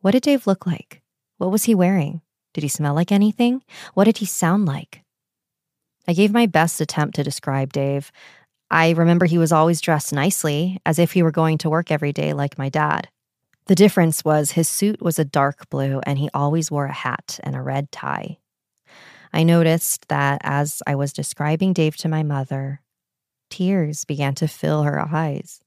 What 0.00 0.12
did 0.12 0.22
Dave 0.22 0.46
look 0.46 0.66
like? 0.66 1.02
What 1.36 1.50
was 1.50 1.64
he 1.64 1.74
wearing? 1.74 2.22
Did 2.54 2.62
he 2.62 2.68
smell 2.68 2.94
like 2.94 3.12
anything? 3.12 3.62
What 3.94 4.04
did 4.04 4.18
he 4.18 4.26
sound 4.26 4.66
like? 4.66 5.02
I 6.06 6.14
gave 6.14 6.32
my 6.32 6.46
best 6.46 6.80
attempt 6.80 7.16
to 7.16 7.22
describe 7.22 7.72
Dave. 7.72 8.10
I 8.70 8.90
remember 8.90 9.26
he 9.26 9.38
was 9.38 9.52
always 9.52 9.80
dressed 9.80 10.12
nicely, 10.12 10.78
as 10.86 10.98
if 10.98 11.12
he 11.12 11.22
were 11.22 11.30
going 11.30 11.58
to 11.58 11.70
work 11.70 11.90
every 11.90 12.12
day 12.12 12.32
like 12.32 12.58
my 12.58 12.68
dad. 12.68 13.08
The 13.68 13.74
difference 13.74 14.24
was 14.24 14.52
his 14.52 14.66
suit 14.66 15.02
was 15.02 15.18
a 15.18 15.26
dark 15.26 15.68
blue 15.68 16.00
and 16.04 16.18
he 16.18 16.30
always 16.32 16.70
wore 16.70 16.86
a 16.86 16.92
hat 16.92 17.38
and 17.42 17.54
a 17.54 17.60
red 17.60 17.92
tie. 17.92 18.38
I 19.30 19.42
noticed 19.42 20.08
that 20.08 20.40
as 20.42 20.82
I 20.86 20.94
was 20.94 21.12
describing 21.12 21.74
Dave 21.74 21.94
to 21.98 22.08
my 22.08 22.22
mother, 22.22 22.80
Tears 23.50 24.06
began 24.06 24.34
to 24.36 24.48
fill 24.48 24.84
her 24.84 24.98
eyes. 24.98 25.60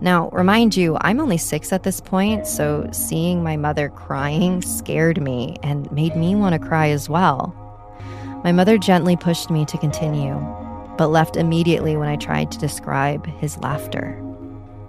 Now, 0.00 0.28
remind 0.30 0.76
you, 0.76 0.96
I'm 1.02 1.20
only 1.20 1.38
six 1.38 1.72
at 1.72 1.84
this 1.84 2.00
point, 2.00 2.48
so 2.48 2.88
seeing 2.92 3.44
my 3.44 3.56
mother 3.56 3.88
crying 3.88 4.60
scared 4.60 5.22
me 5.22 5.56
and 5.62 5.90
made 5.92 6.16
me 6.16 6.34
want 6.34 6.60
to 6.60 6.68
cry 6.68 6.88
as 6.88 7.08
well. 7.08 7.54
My 8.42 8.50
mother 8.50 8.76
gently 8.76 9.16
pushed 9.16 9.50
me 9.50 9.64
to 9.66 9.78
continue, 9.78 10.34
but 10.96 11.08
left 11.08 11.36
immediately 11.36 11.96
when 11.96 12.08
I 12.08 12.16
tried 12.16 12.50
to 12.50 12.58
describe 12.58 13.24
his 13.26 13.56
laughter, 13.58 14.20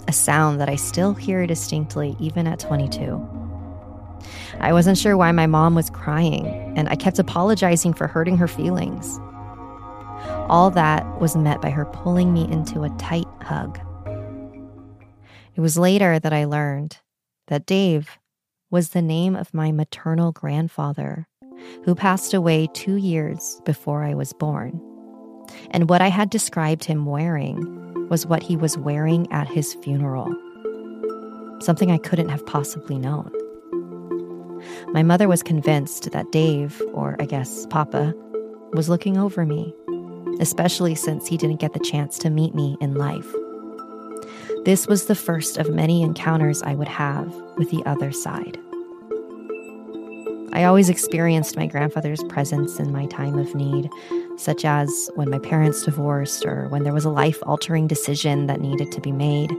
a 0.09 0.11
sound 0.11 0.59
that 0.59 0.67
I 0.67 0.75
still 0.75 1.13
hear 1.13 1.45
distinctly 1.45 2.15
even 2.19 2.47
at 2.47 2.59
22. 2.59 3.21
I 4.59 4.73
wasn't 4.73 4.97
sure 4.97 5.15
why 5.15 5.31
my 5.31 5.45
mom 5.45 5.75
was 5.75 5.91
crying, 5.91 6.47
and 6.75 6.89
I 6.89 6.95
kept 6.95 7.19
apologizing 7.19 7.93
for 7.93 8.07
hurting 8.07 8.35
her 8.37 8.47
feelings. 8.47 9.19
All 10.49 10.71
that 10.71 11.21
was 11.21 11.37
met 11.37 11.61
by 11.61 11.69
her 11.69 11.85
pulling 11.85 12.33
me 12.33 12.51
into 12.51 12.81
a 12.81 12.89
tight 12.97 13.27
hug. 13.43 13.79
It 15.55 15.61
was 15.61 15.77
later 15.77 16.17
that 16.17 16.33
I 16.33 16.45
learned 16.45 16.97
that 17.47 17.67
Dave 17.67 18.17
was 18.71 18.89
the 18.89 19.03
name 19.03 19.35
of 19.35 19.53
my 19.53 19.71
maternal 19.71 20.31
grandfather, 20.31 21.27
who 21.83 21.93
passed 21.93 22.33
away 22.33 22.67
two 22.73 22.95
years 22.95 23.61
before 23.63 24.03
I 24.03 24.15
was 24.15 24.33
born. 24.33 24.81
And 25.71 25.89
what 25.89 26.01
I 26.01 26.07
had 26.07 26.29
described 26.29 26.83
him 26.83 27.05
wearing 27.05 28.07
was 28.09 28.25
what 28.25 28.43
he 28.43 28.55
was 28.55 28.77
wearing 28.77 29.31
at 29.31 29.47
his 29.47 29.73
funeral. 29.75 30.27
Something 31.61 31.91
I 31.91 31.97
couldn't 31.97 32.29
have 32.29 32.45
possibly 32.45 32.97
known. 32.97 33.31
My 34.87 35.03
mother 35.03 35.27
was 35.27 35.43
convinced 35.43 36.11
that 36.11 36.31
Dave, 36.31 36.81
or 36.93 37.15
I 37.19 37.25
guess 37.25 37.65
Papa, 37.67 38.13
was 38.73 38.89
looking 38.89 39.17
over 39.17 39.45
me, 39.45 39.73
especially 40.39 40.95
since 40.95 41.27
he 41.27 41.37
didn't 41.37 41.59
get 41.59 41.73
the 41.73 41.79
chance 41.79 42.17
to 42.19 42.29
meet 42.29 42.55
me 42.55 42.77
in 42.81 42.95
life. 42.95 43.27
This 44.65 44.87
was 44.87 45.05
the 45.05 45.15
first 45.15 45.57
of 45.57 45.69
many 45.69 46.01
encounters 46.01 46.61
I 46.63 46.75
would 46.75 46.87
have 46.87 47.33
with 47.57 47.71
the 47.71 47.83
other 47.85 48.11
side. 48.11 48.57
I 50.51 50.63
always 50.63 50.89
experienced 50.89 51.55
my 51.55 51.67
grandfather's 51.67 52.23
presence 52.23 52.79
in 52.79 52.91
my 52.91 53.05
time 53.05 53.37
of 53.37 53.55
need, 53.55 53.89
such 54.39 54.63
as 54.63 55.11
when 55.15 55.29
my 55.29 55.39
parents 55.39 55.83
divorced 55.83 56.45
or 56.45 56.67
when 56.69 56.83
there 56.83 56.93
was 56.93 57.05
a 57.05 57.09
life 57.09 57.39
altering 57.43 57.87
decision 57.87 58.47
that 58.47 58.61
needed 58.61 58.91
to 58.91 59.01
be 59.01 59.11
made. 59.11 59.53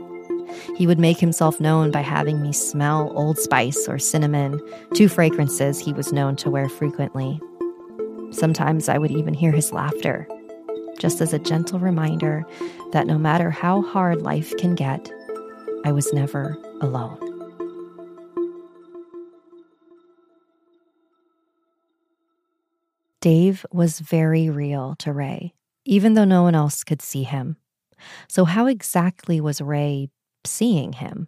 He 0.75 0.87
would 0.87 0.99
make 0.99 1.19
himself 1.19 1.59
known 1.59 1.91
by 1.91 2.01
having 2.01 2.41
me 2.41 2.51
smell 2.51 3.11
Old 3.15 3.37
Spice 3.37 3.87
or 3.87 3.99
cinnamon, 3.99 4.59
two 4.93 5.07
fragrances 5.07 5.79
he 5.79 5.93
was 5.93 6.11
known 6.11 6.35
to 6.37 6.49
wear 6.49 6.67
frequently. 6.67 7.39
Sometimes 8.31 8.89
I 8.89 8.97
would 8.97 9.11
even 9.11 9.33
hear 9.33 9.51
his 9.51 9.71
laughter, 9.71 10.27
just 10.97 11.21
as 11.21 11.31
a 11.31 11.39
gentle 11.39 11.79
reminder 11.79 12.43
that 12.91 13.07
no 13.07 13.17
matter 13.17 13.51
how 13.51 13.81
hard 13.81 14.23
life 14.23 14.55
can 14.57 14.75
get, 14.75 15.11
I 15.85 15.91
was 15.91 16.11
never 16.11 16.57
alone. 16.81 17.30
Dave 23.21 23.65
was 23.71 23.99
very 23.99 24.49
real 24.49 24.95
to 24.97 25.13
Ray, 25.13 25.53
even 25.85 26.15
though 26.15 26.25
no 26.25 26.41
one 26.43 26.55
else 26.55 26.83
could 26.83 27.01
see 27.01 27.23
him. 27.23 27.55
So, 28.27 28.45
how 28.45 28.65
exactly 28.65 29.39
was 29.39 29.61
Ray 29.61 30.09
seeing 30.43 30.93
him? 30.93 31.27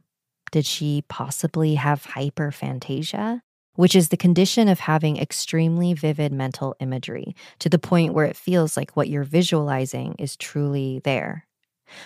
Did 0.52 0.66
she 0.66 1.04
possibly 1.08 1.76
have 1.76 2.04
hyperphantasia? 2.04 3.42
Which 3.76 3.96
is 3.96 4.10
the 4.10 4.18
condition 4.18 4.68
of 4.68 4.82
having 4.82 5.18
extremely 5.18 5.94
vivid 5.94 6.32
mental 6.32 6.76
imagery 6.80 7.36
to 7.60 7.70
the 7.70 7.80
point 7.80 8.14
where 8.14 8.26
it 8.26 8.38
feels 8.38 8.78
like 8.78 8.96
what 8.96 9.10
you're 9.10 9.24
visualizing 9.24 10.16
is 10.20 10.36
truly 10.36 11.02
there. 11.04 11.48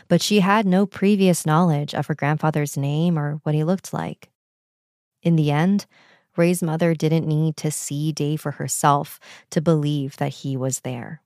But 0.08 0.22
she 0.22 0.40
had 0.40 0.66
no 0.66 0.86
previous 0.86 1.46
knowledge 1.46 1.94
of 1.94 2.08
her 2.08 2.16
grandfather's 2.16 2.78
name 2.78 3.18
or 3.18 3.40
what 3.44 3.56
he 3.56 3.64
looked 3.64 3.94
like. 3.94 4.30
In 5.22 5.36
the 5.36 5.52
end, 5.52 5.86
Ray's 6.38 6.62
mother 6.62 6.94
didn't 6.94 7.28
need 7.28 7.58
to 7.58 7.72
see 7.72 8.12
Dave 8.12 8.42
for 8.42 8.52
herself 8.52 9.20
to 9.52 9.62
believe 9.62 10.18
that 10.18 10.30
he 10.30 10.56
was 10.56 10.82
there. 10.82 11.22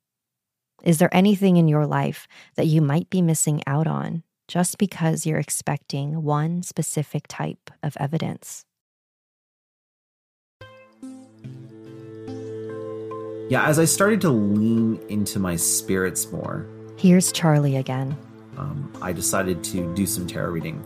Is 0.83 0.97
there 0.97 1.13
anything 1.13 1.57
in 1.57 1.67
your 1.67 1.85
life 1.85 2.27
that 2.55 2.67
you 2.67 2.81
might 2.81 3.09
be 3.09 3.21
missing 3.21 3.61
out 3.67 3.87
on 3.87 4.23
just 4.51 4.77
because 4.77 5.25
you're 5.25 5.39
expecting 5.39 6.23
one 6.23 6.61
specific 6.61 7.25
type 7.29 7.71
of 7.81 7.95
evidence. 8.01 8.65
Yeah, 13.49 13.65
as 13.65 13.79
I 13.79 13.85
started 13.85 14.19
to 14.21 14.29
lean 14.29 14.99
into 15.07 15.39
my 15.39 15.55
spirits 15.55 16.29
more, 16.33 16.67
here's 16.97 17.31
Charlie 17.31 17.77
again. 17.77 18.17
Um, 18.57 18.91
I 19.01 19.13
decided 19.13 19.63
to 19.65 19.93
do 19.95 20.05
some 20.05 20.27
tarot 20.27 20.49
reading. 20.51 20.83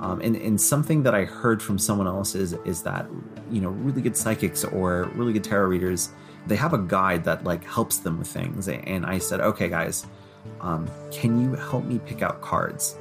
Um, 0.00 0.20
and, 0.22 0.34
and 0.36 0.58
something 0.58 1.02
that 1.02 1.14
I 1.14 1.24
heard 1.24 1.62
from 1.62 1.78
someone 1.78 2.06
else 2.06 2.34
is 2.34 2.54
is 2.64 2.82
that 2.84 3.06
you 3.50 3.60
know 3.60 3.68
really 3.68 4.00
good 4.00 4.16
psychics 4.16 4.64
or 4.64 5.10
really 5.14 5.32
good 5.32 5.44
tarot 5.44 5.68
readers 5.68 6.10
they 6.46 6.56
have 6.56 6.72
a 6.72 6.78
guide 6.78 7.24
that 7.24 7.44
like 7.44 7.64
helps 7.64 7.98
them 7.98 8.18
with 8.18 8.28
things. 8.28 8.68
And 8.68 9.04
I 9.04 9.18
said, 9.18 9.40
okay, 9.40 9.68
guys, 9.68 10.06
um, 10.60 10.88
can 11.10 11.40
you 11.40 11.54
help 11.54 11.84
me 11.84 11.98
pick 11.98 12.22
out 12.22 12.40
cards? 12.40 12.96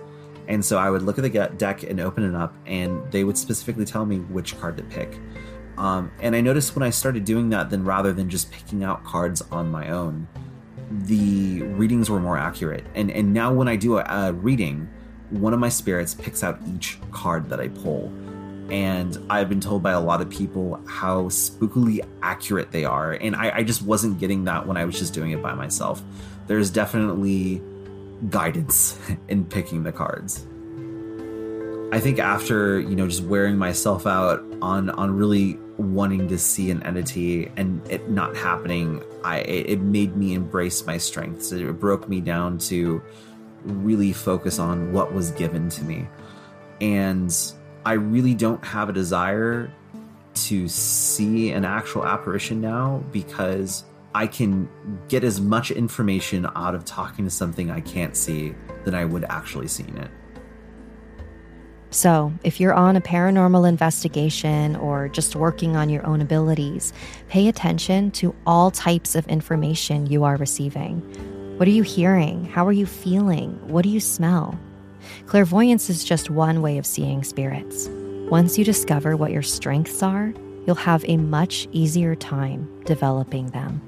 And 0.48 0.64
so 0.64 0.78
I 0.78 0.90
would 0.90 1.04
look 1.04 1.18
at 1.20 1.22
the 1.22 1.56
deck 1.58 1.84
and 1.84 2.00
open 2.00 2.24
it 2.24 2.36
up, 2.36 2.54
and 2.66 3.10
they 3.12 3.24
would 3.24 3.38
specifically 3.38 3.86
tell 3.86 4.06
me 4.06 4.18
which 4.18 4.60
card 4.60 4.78
to 4.78 4.84
pick. 4.84 5.18
Um, 5.78 6.12
and 6.22 6.36
I 6.36 6.42
noticed 6.42 6.76
when 6.76 6.84
I 6.84 6.90
started 6.90 7.24
doing 7.24 7.50
that, 7.52 7.70
then 7.70 7.86
rather 7.86 8.12
than 8.14 8.30
just 8.30 8.52
picking 8.52 8.84
out 8.84 9.04
cards 9.06 9.42
on 9.52 9.70
my 9.70 9.90
own, 9.90 10.28
the 10.90 11.62
readings 11.62 12.10
were 12.10 12.20
more 12.20 12.38
accurate. 12.38 12.86
And 12.96 13.12
and 13.12 13.32
now 13.34 13.54
when 13.54 13.68
I 13.68 13.76
do 13.76 14.00
a, 14.00 14.04
a 14.04 14.34
reading, 14.34 14.90
one 15.30 15.54
of 15.54 15.60
my 15.60 15.70
spirits 15.70 16.14
picks 16.14 16.44
out 16.44 16.60
each 16.76 16.98
card 17.12 17.50
that 17.50 17.60
I 17.60 17.70
pull. 17.70 18.12
And 18.70 19.18
I've 19.30 19.50
been 19.50 19.62
told 19.62 19.82
by 19.82 19.92
a 19.92 20.00
lot 20.00 20.22
of 20.22 20.30
people 20.30 20.80
how 20.88 21.24
spookily 21.24 22.06
accurate 22.22 22.72
they 22.72 22.86
are. 22.86 23.14
And 23.14 23.36
I, 23.36 23.58
I 23.58 23.64
just 23.64 23.82
wasn't 23.82 24.20
getting 24.20 24.44
that 24.44 24.68
when 24.68 24.78
I 24.78 24.86
was 24.86 24.98
just 24.98 25.14
doing 25.14 25.32
it 25.32 25.42
by 25.42 25.54
myself. 25.54 26.04
There's 26.48 26.70
definitely 26.70 27.62
guidance 28.30 29.00
in 29.28 29.46
picking 29.46 29.84
the 29.84 29.92
cards. 29.92 30.46
I 31.92 32.00
think 32.00 32.20
after, 32.20 32.80
you 32.80 32.96
know, 32.96 33.08
just 33.08 33.24
wearing 33.24 33.58
myself 33.58 34.06
out 34.06 34.44
on 34.62 34.92
on 34.92 35.16
really 35.16 35.58
wanting 35.78 36.28
to 36.28 36.38
see 36.38 36.70
an 36.70 36.84
entity 36.84 37.52
and 37.58 37.82
it 37.90 38.10
not 38.10 38.36
happening, 38.36 39.02
I 39.24 39.40
it 39.40 39.82
made 39.82 40.16
me 40.16 40.36
embrace 40.36 40.86
my 40.86 40.98
strengths. 40.98 41.52
It 41.52 41.80
broke 41.80 42.08
me 42.08 42.22
down 42.22 42.60
to 42.60 43.02
really 43.64 44.14
focus 44.14 44.60
on 44.60 44.94
what 44.94 45.14
was 45.14 45.32
given 45.32 45.70
to 45.70 45.84
me. 45.84 46.08
And 46.82 47.36
I 47.86 47.94
really 47.94 48.34
don't 48.34 48.64
have 48.64 48.90
a 48.90 48.94
desire 48.94 49.72
to 50.34 50.68
see 50.68 51.52
an 51.52 51.66
actual 51.66 52.06
apparition 52.06 52.62
now 52.62 53.04
because 53.12 53.84
I 54.16 54.28
can 54.28 54.70
get 55.08 55.24
as 55.24 55.40
much 55.40 55.72
information 55.72 56.48
out 56.56 56.76
of 56.76 56.86
talking 56.86 57.26
to 57.26 57.32
something 57.32 57.70
I 57.70 57.82
can't 57.82 58.16
see 58.16 58.56
than 58.84 58.96
I 58.96 59.06
would 59.06 59.26
actually 59.26 59.68
seeing 59.68 59.98
it. 59.98 60.10
So, 61.92 62.32
if 62.44 62.60
you're 62.60 62.74
on 62.74 62.96
a 62.96 63.02
paranormal 63.02 63.68
investigation 63.68 64.76
or 64.76 65.10
just 65.10 65.36
working 65.36 65.76
on 65.76 65.90
your 65.90 66.06
own 66.06 66.22
abilities, 66.22 66.94
pay 67.30 67.48
attention 67.48 68.12
to 68.12 68.36
all 68.46 68.70
types 68.70 69.16
of 69.16 69.28
information 69.28 70.06
you 70.06 70.24
are 70.24 70.38
receiving. 70.38 71.02
What 71.60 71.68
are 71.68 71.72
you 71.72 71.84
hearing? 71.84 72.46
How 72.46 72.66
are 72.68 72.72
you 72.72 72.86
feeling? 72.86 73.60
What 73.68 73.84
do 73.84 73.90
you 73.90 74.00
smell? 74.00 74.58
Clairvoyance 75.26 75.90
is 75.90 76.06
just 76.06 76.30
one 76.30 76.62
way 76.62 76.78
of 76.78 76.86
seeing 76.86 77.22
spirits. 77.22 77.90
Once 78.32 78.58
you 78.58 78.64
discover 78.64 79.18
what 79.18 79.34
your 79.34 79.42
strengths 79.42 80.02
are, 80.02 80.34
you'll 80.66 80.76
have 80.78 81.04
a 81.06 81.18
much 81.18 81.68
easier 81.74 82.16
time 82.16 82.66
developing 82.86 83.48
them. 83.48 83.82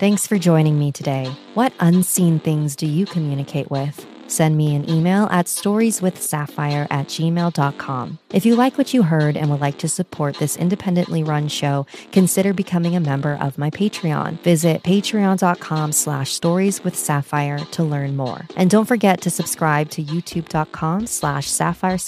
Thanks 0.00 0.26
for 0.26 0.38
joining 0.38 0.76
me 0.76 0.90
today. 0.90 1.32
What 1.54 1.72
unseen 1.78 2.40
things 2.40 2.74
do 2.74 2.88
you 2.88 3.06
communicate 3.06 3.70
with? 3.70 4.04
Send 4.32 4.56
me 4.56 4.74
an 4.74 4.88
email 4.88 5.28
at 5.30 5.44
storieswithsapphire 5.44 6.86
at 6.90 7.06
gmail.com. 7.08 8.18
If 8.30 8.46
you 8.46 8.56
like 8.56 8.78
what 8.78 8.94
you 8.94 9.02
heard 9.02 9.36
and 9.36 9.50
would 9.50 9.60
like 9.60 9.76
to 9.78 9.88
support 9.88 10.38
this 10.38 10.56
independently 10.56 11.22
run 11.22 11.48
show, 11.48 11.86
consider 12.12 12.54
becoming 12.54 12.96
a 12.96 13.00
member 13.00 13.36
of 13.38 13.58
my 13.58 13.68
Patreon. 13.68 14.40
Visit 14.40 14.82
patreon.com 14.84 15.92
slash 15.92 16.40
storieswithsapphire 16.40 17.70
to 17.72 17.82
learn 17.82 18.16
more. 18.16 18.46
And 18.56 18.70
don't 18.70 18.86
forget 18.86 19.20
to 19.20 19.30
subscribe 19.30 19.90
to 19.90 20.02
youtube.com 20.02 21.06
slash 21.08 21.50
sapphire 21.50 21.98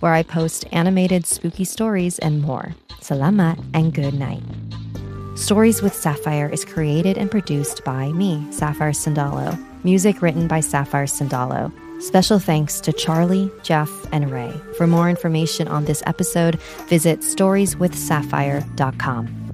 where 0.00 0.14
I 0.14 0.22
post 0.22 0.64
animated 0.72 1.26
spooky 1.26 1.64
stories 1.64 2.18
and 2.18 2.40
more. 2.40 2.74
Salamat 3.00 3.62
and 3.74 3.92
good 3.92 4.14
night. 4.14 4.42
Stories 5.38 5.80
with 5.82 5.94
Sapphire 5.94 6.48
is 6.48 6.64
created 6.64 7.16
and 7.16 7.30
produced 7.30 7.84
by 7.84 8.10
me, 8.10 8.44
Sapphire 8.50 8.90
Sandalo. 8.90 9.56
Music 9.84 10.20
written 10.20 10.48
by 10.48 10.58
Sapphire 10.58 11.06
Sandalo. 11.06 11.70
Special 12.02 12.40
thanks 12.40 12.80
to 12.80 12.92
Charlie, 12.92 13.48
Jeff, 13.62 13.88
and 14.10 14.32
Ray. 14.32 14.52
For 14.76 14.88
more 14.88 15.08
information 15.08 15.68
on 15.68 15.84
this 15.84 16.02
episode, 16.06 16.60
visit 16.88 17.20
storieswithsapphire.com. 17.20 19.47